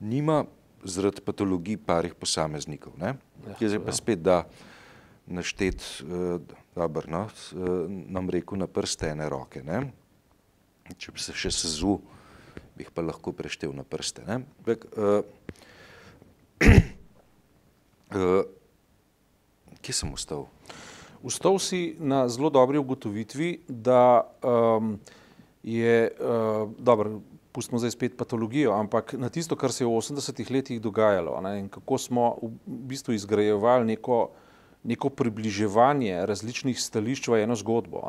nima 0.00 0.44
zaradi 0.86 1.22
patologij 1.24 1.78
parih 1.82 2.14
posameznikov. 2.14 2.94
Ne. 3.00 3.16
Kje 3.58 3.76
se 3.76 3.82
pa 3.82 3.94
spet 3.94 4.22
da 4.22 4.44
naštet, 5.26 5.82
dobro, 6.76 7.10
no, 7.10 7.28
s- 7.34 7.52
uh, 7.52 7.86
nam 7.88 8.30
rekel 8.30 8.58
na 8.58 8.66
prste 8.66 9.10
ene 9.10 9.28
roke. 9.28 9.62
Ne. 9.62 9.92
Če 10.98 11.12
bi 11.12 11.22
se 11.22 11.34
še 11.34 11.50
sezu, 11.50 11.96
bi 12.76 12.84
jih 12.84 12.92
pa 12.94 13.02
lahko 13.02 13.32
preštel 13.32 13.72
na 13.74 13.82
prste. 13.82 14.22
Ne. 14.26 14.42
Bek, 14.66 14.86
uh, 14.94 15.24
uh, 18.14 18.44
kje 19.82 19.92
sem 19.92 20.12
ostal? 20.12 20.46
Vstal 21.26 21.58
si 21.58 21.96
na 21.98 22.28
zelo 22.30 22.52
dobri 22.54 22.78
ugotovitvi, 22.78 23.66
da 23.66 24.22
um, 24.44 24.94
je, 25.66 26.12
uh, 26.20 26.70
dobro, 26.78 27.18
pustimo 27.52 27.80
zdaj 27.80 27.90
spet 27.96 28.16
patologijo, 28.20 28.76
ampak 28.76 29.16
na 29.18 29.32
tisto, 29.32 29.56
kar 29.56 29.72
se 29.72 29.82
je 29.82 29.88
v 29.88 29.96
80-ih 29.96 30.50
letih 30.52 30.80
dogajalo 30.80 31.40
ne, 31.40 31.58
in 31.64 31.68
kako 31.72 31.98
smo 31.98 32.36
v 32.42 32.52
bistvu 32.92 33.16
izgrajevali 33.16 33.96
neko, 33.96 34.28
neko 34.86 35.10
približevanje 35.10 36.26
različnih 36.26 36.78
stališč 36.80 37.28
v 37.28 37.42
eno 37.42 37.56
zgodbo. 37.58 38.02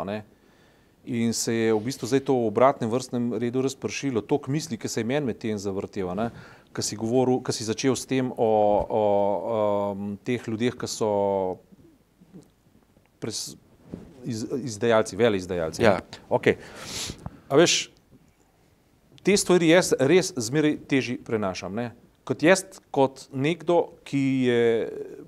In 1.07 1.33
se 1.33 1.53
je 1.53 1.73
v 1.73 1.79
bistvu 1.79 2.07
zdaj 2.07 2.25
to 2.27 2.35
v 2.35 2.47
obratnem 2.51 2.91
vrstnem 2.91 3.33
redu 3.39 3.63
razpršilo. 3.63 4.21
Tok 4.21 4.49
misli, 4.51 4.77
ki 4.77 4.91
se 4.91 5.01
je 5.01 5.07
meni 5.07 5.31
med 5.31 5.39
tem 5.39 5.57
zavrtel, 5.57 6.11
ki 6.75 6.83
si, 6.83 6.97
govoril, 6.99 7.39
ki 7.41 7.55
si 7.55 7.63
začel 7.63 7.95
s 7.95 8.05
tem 8.05 8.29
o, 8.29 8.51
o 8.85 9.03
um, 9.95 10.17
teh 10.21 10.43
ljudeh, 10.43 10.75
ki 10.77 10.89
so 10.91 11.09
pres, 13.23 13.55
iz, 14.27 14.43
izdajalci, 14.67 15.15
vele 15.15 15.39
izdajalci. 15.39 15.81
Ja. 15.81 16.01
Okay. 16.29 16.59
A 17.47 17.57
veš, 17.57 17.87
te 19.23 19.37
stvari 19.39 19.71
jaz 19.71 19.93
res 19.99 20.33
zmeraj 20.35 20.77
težje 20.91 21.17
prenašam. 21.23 21.73
Ne? 21.73 21.93
Kot 22.27 22.43
jaz, 22.43 22.65
kot 22.91 23.25
nekdo, 23.31 23.95
ki 24.03 24.23
je 24.51 24.61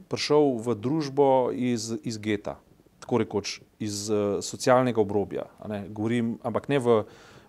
prišel 0.10 0.58
v 0.66 0.76
družbo 0.76 1.28
iz, 1.54 1.94
iz 2.04 2.18
geta, 2.18 2.58
tako 3.00 3.22
rekoč 3.24 3.60
iz 3.80 4.10
uh, 4.12 4.42
socialnega 4.44 5.02
obrobja, 5.02 5.48
ne? 5.70 5.86
Govorim, 5.88 6.38
ampak 6.44 6.68
ne 6.68 6.82
v, 6.82 7.04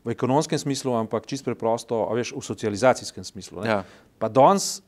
v 0.05 0.14
ekonomskem 0.14 0.61
smislu, 0.61 0.94
ampak 1.01 1.27
čist 1.27 1.49
preprosto, 1.49 2.05
veš, 2.14 2.37
v 2.37 2.44
socializacijskem 2.44 3.25
smislu. 3.25 3.64
ne. 3.64 3.68
Ja. 3.68 3.81
Pa 4.20 4.29
danes 4.29 4.85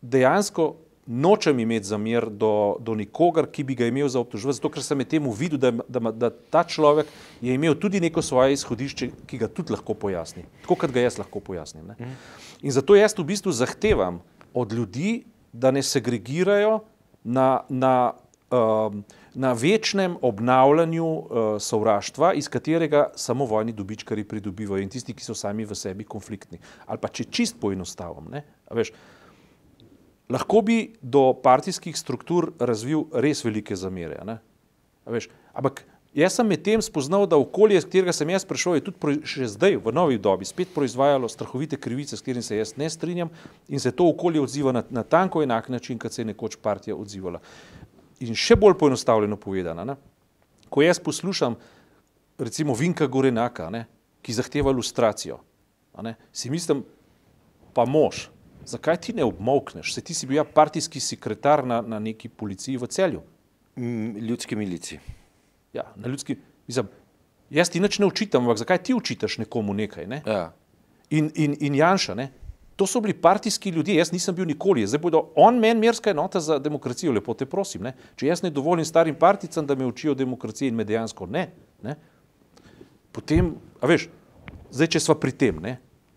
dejansko 0.00 0.76
nočem 1.10 1.58
imeti 1.58 1.86
zamer 1.86 2.28
do, 2.30 2.76
do 2.80 2.94
nikogar, 2.94 3.48
ki 3.50 3.64
bi 3.66 3.74
ga 3.74 3.88
imel 3.90 4.08
za 4.08 4.20
obtoževati, 4.20 4.60
zato 4.60 4.70
ker 4.70 4.84
sem 4.84 4.98
med 5.00 5.08
tem 5.10 5.24
videl, 5.34 5.58
da, 5.58 5.72
da, 5.88 6.12
da 6.12 6.30
ta 6.30 6.62
človek 6.62 7.08
je 7.42 7.54
imel 7.54 7.74
tudi 7.74 8.00
neko 8.00 8.22
svoje 8.22 8.54
izhodišče, 8.54 9.10
ki 9.26 9.40
ga 9.40 9.48
tudi 9.50 9.74
lahko 9.74 9.96
pojasni, 9.98 10.44
tako 10.62 10.78
kot 10.84 10.94
ga 10.94 11.02
jaz 11.02 11.18
lahko 11.18 11.42
pojasnim. 11.42 11.90
Ne? 11.90 12.14
In 12.62 12.70
zato 12.70 12.94
jaz 12.94 13.16
v 13.18 13.26
bistvu 13.26 13.52
zahtevam 13.52 14.20
od 14.54 14.72
ljudi, 14.72 15.24
da 15.52 15.72
ne 15.74 15.82
segregirajo 15.82 16.78
na, 17.24 17.62
na, 17.68 18.12
um, 18.50 19.04
na 19.34 19.52
večnem 19.52 20.16
obnavljanju 20.22 21.06
uh, 21.06 21.22
sovraštva, 21.60 22.32
iz 22.34 22.48
katerega 22.48 23.10
samo 23.16 23.46
vojni 23.46 23.72
dobičkari 23.72 24.24
pridobivajo 24.24 24.82
in 24.82 24.90
tisti, 24.90 25.14
ki 25.14 25.24
so 25.24 25.34
sami 25.34 25.64
v 25.64 25.76
sebi 25.78 26.04
konfliktni. 26.04 26.60
Ali 26.86 27.02
pa 27.02 27.08
če 27.08 27.28
čist 27.30 27.60
poenostavim. 27.60 28.30
ne, 28.30 28.44
a 28.68 28.74
veš, 28.74 28.92
lahko 30.30 30.62
bi 30.62 30.94
do 31.02 31.32
partijskih 31.42 31.96
struktur 31.96 32.52
razvil 32.58 33.06
res 33.12 33.44
velike 33.44 33.76
zamere. 33.76 34.22
ne. 34.24 34.40
A 35.06 35.10
veš, 35.10 35.30
ampak 35.54 35.84
jaz 36.14 36.34
sem 36.34 36.46
med 36.46 36.62
tem 36.62 36.82
spoznal, 36.82 37.26
da 37.26 37.38
okolje, 37.38 37.78
iz 37.78 37.86
katerega 37.86 38.12
sem 38.14 38.30
jaz 38.32 38.44
prišel, 38.48 38.78
je 38.78 38.84
tudi 38.88 39.16
še 39.28 39.48
zdaj, 39.52 39.78
v 39.84 39.92
novi 39.94 40.18
dobi, 40.18 40.48
spet 40.48 40.72
proizvajalo 40.74 41.28
strahovite 41.30 41.78
krivice, 41.80 42.16
s 42.16 42.24
katerimi 42.24 42.42
se 42.42 42.58
jaz 42.58 42.74
ne 42.80 42.90
strinjam 42.90 43.30
in 43.68 43.82
se 43.82 43.92
to 43.92 44.08
okolje 44.10 44.42
odziva 44.42 44.74
na, 44.74 44.82
na 44.90 45.02
tanko 45.02 45.42
enak 45.42 45.68
način, 45.70 45.98
kot 45.98 46.12
se 46.12 46.22
je 46.22 46.30
nekoč 46.32 46.58
partija 46.62 46.96
odzivala. 46.96 47.40
In 48.26 48.36
še 48.36 48.58
bolj 48.60 48.76
poenostavljeno 48.80 49.38
povedano, 49.40 49.86
ne, 49.86 49.96
ko 50.70 50.82
jaz 50.82 51.00
poslušam 51.02 51.56
recimo 52.40 52.74
Vinka 52.74 53.06
Gorenaka, 53.06 53.70
ne, 53.70 53.86
ki 54.20 54.34
zahteva 54.36 54.72
lustracijo, 54.74 55.38
ne, 56.02 56.16
si 56.32 56.50
mislim, 56.50 56.82
pa 57.74 57.86
mož, 57.88 58.26
zakaj 58.68 58.98
ti 59.06 59.14
ne 59.16 59.24
obmokneš? 59.24 59.94
Se 59.94 60.02
ti 60.04 60.14
si 60.14 60.26
bil 60.26 60.40
ja 60.40 60.44
partijski 60.44 61.00
sekretar 61.00 61.64
na, 61.66 61.80
na 61.80 61.98
neki 62.02 62.28
policiji 62.28 62.76
v 62.80 62.90
celju. 62.90 63.22
Mm, 63.78 64.26
Ljudski 64.26 64.56
milici. 64.56 64.98
Ja, 65.72 65.92
na 65.96 66.08
ljudski, 66.08 66.36
mislim, 66.66 66.88
jaz 67.50 67.70
ti 67.70 67.80
nič 67.80 67.98
ne 67.98 68.06
učitam, 68.06 68.42
ampak 68.42 68.58
zakaj 68.58 68.82
ti 68.82 68.94
učitaš 68.94 69.38
nekomu 69.38 69.74
nekaj? 69.74 70.06
Ne? 70.06 70.22
Ja. 70.26 70.52
In, 71.10 71.30
in, 71.34 71.56
in 71.60 71.74
Janša, 71.74 72.14
ne? 72.14 72.30
to 72.80 72.86
so 72.86 73.00
bili 73.00 73.12
partijski 73.12 73.70
ljudje, 73.70 73.94
jaz 73.94 74.08
nisem 74.12 74.34
bil 74.34 74.46
nikoli, 74.48 74.86
zdaj 74.88 75.02
bodo 75.04 75.20
on 75.36 75.58
meni 75.60 75.80
merska 75.80 76.14
enota 76.14 76.40
za 76.40 76.56
demokracijo, 76.58 77.12
lepo 77.12 77.34
te 77.36 77.44
prosim. 77.44 77.82
Ne? 77.84 77.92
Če 78.16 78.30
jaz 78.30 78.40
ne 78.40 78.50
dovolim 78.50 78.86
starim 78.88 79.18
particam, 79.20 79.66
da 79.68 79.74
me 79.76 79.84
učijo 79.84 80.14
demokracije 80.16 80.70
in 80.72 80.78
me 80.78 80.86
dejansko 80.88 81.26
ne, 81.28 81.50
ne? 81.84 81.96
potem, 83.12 83.52
a 83.84 83.90
veš, 83.90 84.06
zdaj 84.72 84.94
če 84.94 85.02
sva 85.04 85.18
pri 85.20 85.34
tem, 85.36 85.60
ne? 85.60 85.74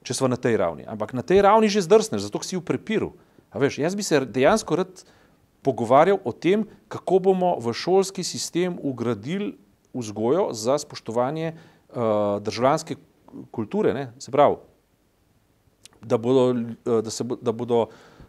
če 0.07 0.15
sva 0.15 0.29
na 0.31 0.39
tej 0.39 0.55
ravni, 0.61 0.87
ampak 0.87 1.11
na 1.19 1.25
tej 1.25 1.43
ravni 1.43 1.67
že 1.67 1.83
zdrsneš, 1.83 2.29
zato 2.29 2.39
si 2.47 2.55
v 2.55 2.63
prepiru. 2.63 3.11
A 3.51 3.59
veš, 3.59 3.81
jaz 3.83 3.99
bi 3.99 4.07
se 4.07 4.23
dejansko 4.23 4.79
rad 4.79 5.03
pogovarjal 5.63 6.19
o 6.23 6.31
tem, 6.31 6.67
kako 6.87 7.19
bomo 7.19 7.55
v 7.59 7.73
šolski 7.73 8.23
sistem 8.23 8.77
ugradili 8.81 9.55
vzgojo 9.93 10.49
za 10.53 10.77
spoštovanje 10.77 11.53
uh, 11.53 12.41
državljanske 12.41 12.95
kulture. 13.51 13.93
Ne? 13.93 14.11
Se 14.19 14.31
pravi, 14.31 14.55
da 16.01 16.17
bodo, 16.17 16.59
eh, 16.59 17.01
da, 17.01 17.09
se, 17.09 17.23
bo- 17.23 17.37
da 17.41 17.51
bodo 17.51 17.87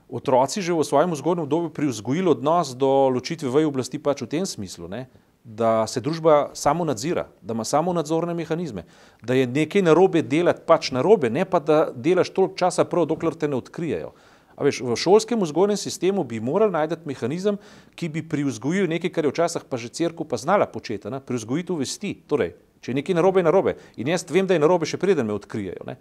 otroci 0.09 0.63
že 0.63 0.73
v 0.73 0.85
svojem 0.85 1.11
vzgojnem 1.11 1.43
obdobju 1.43 1.71
privzgojili 1.71 2.31
odnos 2.31 2.77
do 2.77 3.09
ločitve 3.09 3.51
veje 3.51 3.67
oblasti 3.67 3.99
pač 3.99 4.23
v 4.23 4.31
tem 4.31 4.47
smislu, 4.47 4.89
ne? 4.89 5.09
da 5.45 5.87
se 5.87 6.01
družba 6.01 6.55
samo 6.57 6.85
nadzira, 6.85 7.27
da 7.43 7.53
ima 7.53 7.65
samo 7.65 7.93
nadzorne 7.93 8.33
mehanizme, 8.35 8.87
da 9.23 9.35
je 9.35 9.47
nekaj 9.47 9.83
narobe 9.83 10.23
delati 10.23 10.63
pač 10.67 10.89
narobe, 10.91 11.29
ne 11.31 11.45
pa 11.45 11.61
da 11.61 11.91
delaš 11.93 12.31
toliko 12.33 12.57
časa 12.57 12.85
prav, 12.89 13.05
dokler 13.07 13.35
te 13.37 13.49
ne 13.49 13.57
odkrijejo. 13.57 14.15
A 14.55 14.65
veš, 14.67 14.81
v 14.87 14.97
šolskem 14.99 15.41
vzgojnem 15.43 15.79
sistemu 15.79 16.25
bi 16.25 16.41
morali 16.41 16.73
najti 16.73 17.01
mehanizem, 17.05 17.59
ki 17.99 18.09
bi 18.09 18.23
privzgojil 18.23 18.87
nekaj, 18.91 19.11
kar 19.11 19.27
je 19.27 19.33
včasih 19.35 19.67
pa 19.69 19.81
že 19.81 19.91
crkva 19.91 20.27
pa 20.31 20.37
znala 20.39 20.67
početi, 20.67 21.11
ne? 21.11 21.21
privzgojitev 21.21 21.83
vesti. 21.83 22.15
Torej, 22.31 22.55
če 22.81 22.93
je 22.93 22.99
nekaj 23.01 23.19
narobe, 23.19 23.43
je 23.43 23.49
narobe. 23.49 23.77
In 23.97 24.13
jaz 24.13 24.27
vem, 24.31 24.47
da 24.47 24.55
je 24.55 24.63
narobe, 24.63 24.87
še 24.87 25.01
preden 25.01 25.27
me 25.27 25.35
odkrijejo. 25.35 25.83
Ne? 25.89 25.99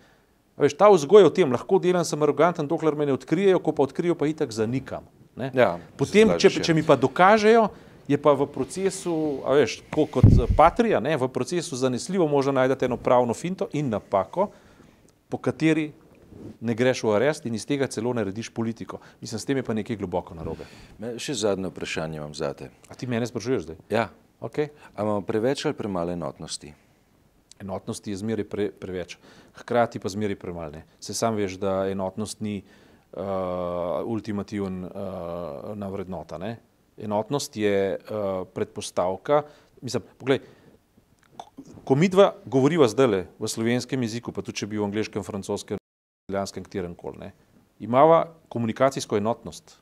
A 0.53 0.61
Veš, 0.61 0.77
ta 0.77 0.91
vzgoj 0.93 1.25
je 1.25 1.29
v 1.31 1.33
tem, 1.33 1.49
lahko 1.49 1.81
delam, 1.81 2.05
sem 2.05 2.21
aroganten, 2.21 2.69
dokler 2.69 2.93
me 2.93 3.09
ne 3.09 3.17
odkrijejo, 3.17 3.57
ko 3.57 3.73
pa 3.73 3.87
odkrijejo, 3.87 4.13
pa 4.13 4.29
itak 4.29 4.53
zanikam. 4.53 5.07
Ne? 5.33 5.49
Ja, 5.57 5.79
Potem, 5.97 6.35
če, 6.37 6.61
če 6.61 6.75
mi 6.77 6.85
pa 6.85 6.93
dokažejo, 6.93 7.71
je 8.05 8.17
pa 8.21 8.35
v 8.37 8.45
procesu, 8.51 9.41
veš, 9.47 9.79
tako 9.87 10.05
kot 10.19 10.27
patrija, 10.57 10.99
ne, 11.01 11.15
v 11.17 11.29
procesu 11.31 11.79
zanesljivo 11.79 12.27
možno 12.27 12.53
najti 12.59 12.85
eno 12.85 12.99
pravno 13.01 13.33
finto 13.33 13.69
in 13.73 13.89
napako, 13.89 14.51
po 15.29 15.39
kateri 15.41 15.89
ne 16.61 16.75
greš 16.75 17.03
v 17.03 17.15
arest 17.15 17.45
in 17.45 17.55
iz 17.55 17.65
tega 17.65 17.87
celo 17.87 18.13
narediš 18.13 18.49
politiko. 18.53 18.99
Mislim, 19.21 19.39
s 19.39 19.45
tem 19.45 19.57
je 19.57 19.63
pa 19.63 19.73
nekaj 19.73 19.99
globoko 19.99 20.35
narobe. 20.35 20.67
Me, 20.99 21.15
še 21.19 21.35
zadnje 21.37 21.71
vprašanje 21.71 22.19
imam 22.19 22.33
zate. 22.37 22.69
A 22.89 22.95
ti 22.95 23.07
mene 23.07 23.27
sprašuješ 23.27 23.67
zdaj? 23.69 23.81
Ja. 23.89 24.09
Okay. 24.43 24.73
A 24.95 25.03
imamo 25.07 25.21
preveč 25.23 25.65
ali 25.65 25.77
premalo 25.77 26.11
enotnosti? 26.11 26.73
Enotnosti 27.63 28.11
je 28.11 28.17
zmeraj 28.19 28.47
pre, 28.49 28.65
preveč, 28.75 29.15
hkrati 29.55 29.99
pa 30.03 30.11
zmeraj 30.11 30.35
premalo. 30.35 30.81
Se 30.99 31.13
sam 31.15 31.37
veš, 31.39 31.55
da 31.61 31.87
enotnost 31.87 32.41
ni 32.43 32.59
uh, 32.59 34.03
ultimativen 34.03 34.83
uh, 34.83 35.91
vrednota. 35.93 36.37
Ne? 36.37 36.57
Enotnost 36.97 37.55
je 37.55 37.95
uh, 37.95 38.43
predpostavka. 38.51 39.45
Mislim, 39.81 40.03
poglej, 40.19 40.43
ko- 41.85 41.95
mi 41.95 42.09
dva 42.09 42.33
govoriva 42.45 42.87
zdaj 42.87 43.27
v 43.39 43.47
slovenskem 43.47 44.01
jeziku, 44.03 44.35
pa 44.35 44.43
tudi 44.43 44.59
če 44.59 44.67
bi 44.67 44.81
v 44.81 44.89
angliškem, 44.91 45.23
francoskem, 45.23 45.79
italijanskem, 46.23 46.63
katerem 46.63 46.95
koli, 46.95 47.31
imava 47.79 48.25
komunikacijsko 48.49 49.17
enotnost. 49.17 49.77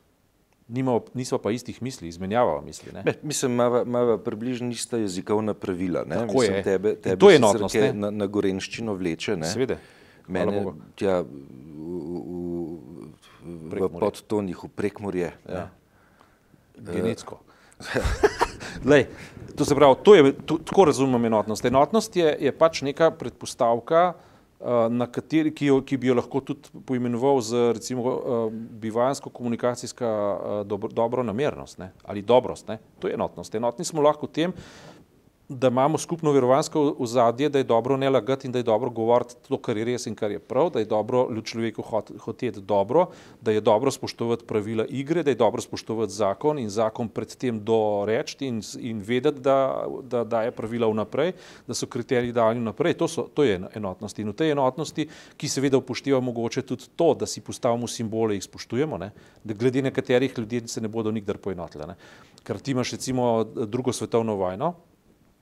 Nimava, 0.68 1.00
nisva 1.14 1.38
pa 1.38 1.50
istih 1.50 1.82
misli, 1.82 2.08
izmenjavava 2.08 2.60
misli. 2.60 2.92
Ne? 2.92 3.02
Me, 3.04 3.14
mislim, 3.22 3.52
imava 3.52 4.16
približno 4.18 4.70
ista 4.70 4.96
jezikovna 4.96 5.54
pravila. 5.54 6.04
Ne? 6.06 6.24
Mislim, 6.26 6.54
je. 6.54 6.62
Tebe, 6.62 6.90
In 6.90 6.96
tebe 7.02 7.16
to 7.16 7.30
je 7.30 7.36
enotnost, 7.36 7.74
ne? 7.74 7.92
Na, 7.92 8.10
na 8.10 8.26
gorenščino 8.26 8.94
vleče. 8.94 9.36
Ne? 9.36 9.50
Hvala 9.52 9.76
Mene 10.26 10.64
tja 10.96 11.20
v, 11.20 11.28
v, 12.06 12.22
v, 13.42 13.84
v 13.84 13.90
podtonih, 14.00 14.64
v 14.64 14.70
prekmorje. 14.74 15.32
Ja. 15.48 15.68
Genetsko. 16.78 17.40
Lej, 18.90 19.06
to 19.58 19.66
se 19.66 19.74
pravi, 19.74 19.98
to 20.02 20.14
je, 20.14 20.32
to, 20.46 20.58
tako 20.58 20.84
razumem 20.90 21.24
enotnost. 21.30 21.64
Enotnost 21.64 22.16
je, 22.16 22.36
je 22.40 22.52
pač 22.54 22.82
neka 22.86 23.10
predpostavka, 23.18 24.04
uh, 24.14 24.31
kateri, 25.12 25.50
ki, 25.54 25.66
jo, 25.66 25.80
ki 25.82 25.96
bi 25.98 26.06
jo 26.06 26.14
lahko 26.14 26.40
tudi 26.40 26.70
poimenoval 26.86 27.40
z 27.42 27.72
recimo 27.74 28.02
uh, 28.02 28.52
bivansko-komunikacijska 28.52 30.06
uh, 30.06 30.66
dobro, 30.66 30.90
dobronamernost 30.92 31.78
ne? 31.78 31.90
ali 32.04 32.22
dobrost. 32.22 32.68
Ne? 32.68 32.78
To 32.98 33.08
je 33.08 33.14
enotnost. 33.14 33.54
Enotni 33.54 33.84
smo 33.84 34.02
lahko 34.02 34.26
v 34.26 34.32
tem, 34.32 34.54
da 35.48 35.68
imamo 35.68 35.98
skupno 35.98 36.32
verovansko 36.32 36.94
ozadje, 36.98 37.48
da 37.48 37.58
je 37.58 37.64
dobro 37.64 37.96
ne 37.96 38.10
lagati 38.10 38.46
in 38.46 38.52
da 38.52 38.58
je 38.58 38.62
dobro 38.62 38.90
govoriti 38.90 39.34
to, 39.48 39.58
kar 39.58 39.76
je 39.76 39.84
res 39.84 40.06
in 40.06 40.14
kar 40.14 40.30
je 40.30 40.38
prav, 40.38 40.70
da 40.70 40.78
je 40.78 40.84
dobro 40.84 41.28
človeku 41.44 41.82
hot- 41.82 42.18
hoteti 42.18 42.60
dobro, 42.60 43.06
da 43.40 43.50
je 43.50 43.60
dobro 43.60 43.90
spoštovati 43.90 44.44
pravila 44.46 44.84
igre, 44.88 45.22
da 45.22 45.30
je 45.30 45.34
dobro 45.36 45.60
spoštovati 45.60 46.12
zakon 46.12 46.58
in 46.58 46.70
zakon 46.70 47.08
predtem 47.08 47.64
doreči 47.64 48.36
in, 48.46 48.62
in 48.80 49.02
vedeti, 49.06 49.40
da, 49.40 49.84
da 50.02 50.24
daje 50.24 50.50
pravila 50.50 50.86
vnaprej, 50.88 51.32
da 51.66 51.74
so 51.74 51.86
kriteriji 51.86 52.32
dani 52.32 52.60
vnaprej. 52.60 52.94
To, 52.94 53.08
so, 53.08 53.22
to 53.34 53.44
je 53.44 53.56
eno- 53.58 53.68
enotnost. 53.74 54.18
In 54.18 54.28
v 54.28 54.32
tej 54.32 54.50
enotnosti, 54.50 55.08
ki 55.36 55.48
seveda 55.48 55.76
upošteva 55.76 56.20
mogoče 56.20 56.62
tudi 56.62 56.88
to, 56.96 57.14
da 57.14 57.26
si 57.26 57.40
postavimo 57.40 57.86
simbole 57.86 58.34
jih 58.34 58.44
spoštujemo, 58.44 58.98
ne? 58.98 59.10
da 59.44 59.54
glede 59.54 59.82
nekaterih 59.82 60.38
ljudi 60.38 60.62
se 60.68 60.80
ne 60.80 60.88
bodo 60.88 61.10
nikdar 61.10 61.38
poenotile. 61.38 61.94
Ker 62.42 62.58
ti 62.60 62.70
imaš 62.70 62.92
recimo 62.92 63.44
drugo 63.44 63.92
svetovno 63.92 64.34
vojno, 64.34 64.74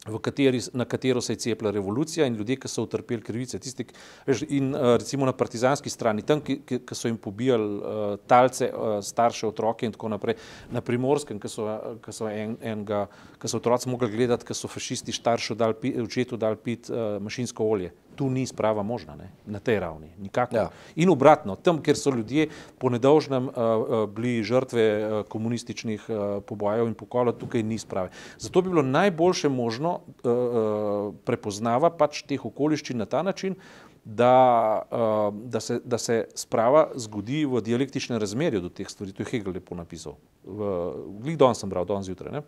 kateri, 0.04 0.60
na 0.72 0.84
katero 0.84 1.20
se 1.20 1.32
je 1.32 1.36
cepila 1.36 1.70
revolucija 1.70 2.26
in 2.26 2.34
ljudje, 2.34 2.56
ki 2.56 2.68
so 2.68 2.82
utrpeli 2.82 3.22
krivice. 3.22 3.58
Tisti, 3.58 3.84
veš, 4.26 4.46
in 4.48 4.74
uh, 4.74 4.96
recimo 4.96 5.26
na 5.26 5.32
partizanski 5.32 5.90
strani, 5.90 6.22
tam, 6.22 6.40
ki, 6.40 6.60
ki, 6.66 6.78
ki 6.88 6.96
so 6.96 7.08
jim 7.08 7.18
pobijali 7.20 7.66
uh, 7.76 8.14
talce, 8.26 8.70
uh, 8.72 8.98
starše, 9.04 9.46
otroke 9.46 9.86
in 9.86 9.92
tako 9.92 10.08
naprej, 10.08 10.38
na 10.72 10.80
primorskem, 10.80 11.40
ki 11.40 11.48
so, 11.52 11.68
ki 12.04 12.14
so, 12.16 12.28
en, 12.32 12.56
enega, 12.62 13.06
ki 13.40 13.50
so 13.52 13.60
otroci 13.60 13.92
mogli 13.92 14.08
gledati, 14.14 14.48
ki 14.48 14.56
so 14.56 14.72
fašisti 14.72 15.12
staršu 15.12 15.54
dali, 15.60 15.76
pi- 15.76 15.96
očetu 16.00 16.40
dali 16.40 16.56
pit 16.56 16.88
uh, 16.88 17.18
mašinsko 17.20 17.68
olje. 17.68 17.92
Tu 18.16 18.30
ni 18.30 18.46
sprava 18.46 18.82
možna, 18.82 19.16
ne? 19.16 19.30
na 19.46 19.58
tej 19.58 19.80
ravni. 19.80 20.10
Ja. 20.52 20.68
In 20.96 21.10
obratno, 21.10 21.56
tam, 21.56 21.80
kjer 21.82 21.96
so 21.96 22.12
ljudje 22.14 22.48
po 22.78 22.90
nedolžnem 22.92 23.48
uh, 23.48 23.54
uh, 23.54 24.04
bili 24.10 24.42
žrtve 24.44 24.84
uh, 24.84 25.26
komunističnih 25.28 26.04
uh, 26.08 26.42
pobojev 26.46 26.88
in 26.90 26.94
pokolov, 26.94 27.38
tukaj 27.40 27.62
ni 27.62 27.78
sprave. 27.78 28.10
Zato 28.38 28.62
bi 28.62 28.70
bilo 28.70 28.82
najboljše 28.82 29.48
možno 29.48 30.00
uh, 30.00 30.30
uh, 30.30 31.14
prepoznava 31.24 31.90
pač 31.90 32.22
teh 32.28 32.44
okoliščin 32.44 33.00
na 33.00 33.08
ta 33.08 33.22
način, 33.22 33.56
da, 34.04 34.82
uh, 34.90 35.34
da, 35.50 35.60
se, 35.60 35.80
da 35.84 35.98
se 35.98 36.24
sprava 36.34 36.88
zgodi 36.94 37.44
v 37.44 37.60
dialektičnem 37.64 38.20
razmerju 38.20 38.60
do 38.60 38.68
teh 38.68 38.88
stvari. 38.88 39.12
To 39.12 39.22
je 39.22 39.32
Hegel 39.32 39.56
lepo 39.56 39.74
napisal. 39.74 40.16
Glih 40.44 41.38
danes 41.38 41.60
sem 41.60 41.70
bral, 41.70 41.88
danes 41.88 42.08
zjutraj. 42.08 42.42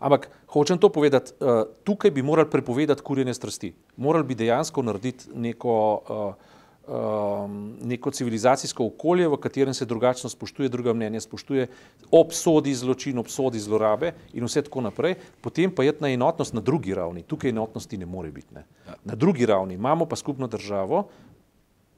Ampak 0.00 0.30
hočem 0.48 0.78
to 0.78 0.88
povedati, 0.88 1.32
uh, 1.40 1.62
tukaj 1.84 2.10
bi 2.10 2.22
morali 2.22 2.50
prepovedati 2.50 3.02
kurjenje 3.02 3.34
strasti. 3.34 3.74
Morali 3.96 4.24
bi 4.24 4.34
dejansko 4.34 4.82
narediti 4.82 5.28
neko, 5.34 5.74
uh, 6.08 6.50
um, 6.88 7.76
neko 7.82 8.10
civilizacijsko 8.10 8.86
okolje, 8.86 9.28
v 9.28 9.36
katerem 9.36 9.74
se 9.74 9.84
drugačno 9.84 10.30
spoštuje, 10.30 10.68
druga 10.68 10.92
mnenja 10.92 11.20
spoštuje, 11.20 11.66
obsodi 12.10 12.74
zločin, 12.74 13.18
obsodi 13.18 13.60
zlorabe 13.60 14.14
in 14.32 14.44
vse 14.44 14.62
tako 14.62 14.80
naprej. 14.88 15.18
Potem 15.40 15.74
pa 15.74 15.84
je 15.84 15.94
na 16.00 16.08
enotnost 16.08 16.54
na 16.54 16.60
drugi 16.60 16.94
ravni. 16.94 17.22
Tukaj 17.22 17.50
enotnosti 17.50 17.98
ne 17.98 18.06
more 18.06 18.30
biti. 18.32 18.54
Ne. 18.54 18.64
Na 19.04 19.14
drugi 19.14 19.46
ravni 19.46 19.74
imamo 19.74 20.06
pa 20.06 20.16
skupno 20.16 20.46
državo, 20.46 21.08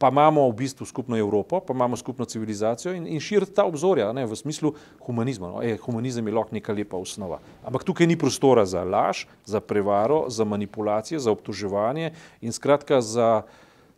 pa 0.03 0.11
imamo 0.11 0.49
v 0.51 0.57
bistvu 0.59 0.83
skupno 0.83 1.15
Evropo, 1.15 1.61
pa 1.63 1.71
imamo 1.71 1.97
skupno 1.97 2.25
civilizacijo 2.27 2.91
in, 2.95 3.07
in 3.07 3.21
širiti 3.23 3.55
ta 3.55 3.63
obzorja 3.63 4.09
ne, 4.13 4.25
v 4.27 4.35
smislu 4.35 4.73
humanizma. 5.07 5.47
No, 5.53 5.61
e, 5.63 5.77
humanizem 5.79 6.27
je 6.27 6.35
lahko 6.35 6.57
neka 6.59 6.75
lepa 6.75 6.99
osnova. 6.99 7.39
Ampak 7.63 7.87
tukaj 7.87 8.11
ni 8.11 8.19
prostora 8.19 8.65
za 8.67 8.83
laž, 8.83 9.29
za 9.47 9.61
prevaro, 9.63 10.25
za 10.27 10.43
manipulacije, 10.45 11.23
za 11.23 11.31
obtoževanje 11.31 12.11
in 12.43 12.51
skratka 12.51 12.99
za 12.99 13.45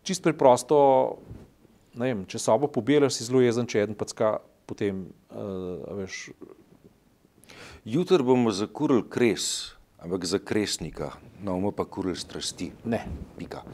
čist 0.05 0.21
preprosto, 0.21 0.77
ne 1.97 2.12
vem, 2.12 2.27
če 2.29 2.43
sobo 2.43 2.69
pobelaš, 2.69 3.17
si 3.17 3.25
zelo 3.25 3.40
jezen, 3.40 3.64
če 3.64 3.87
eden 3.87 3.97
packa, 3.97 4.37
potem, 4.69 5.07
uh, 5.33 5.81
veš. 6.03 6.35
Jutr 7.88 8.21
bomo 8.21 8.53
zakurili 8.53 9.09
kres, 9.09 9.73
ampak 10.05 10.29
za 10.29 10.37
kresnika, 10.37 11.14
no 11.40 11.57
bomo 11.57 11.73
pa 11.73 11.88
kurili 11.88 12.21
strasti. 12.21 12.75
Ne. 12.85 13.07
Pika. 13.40 13.64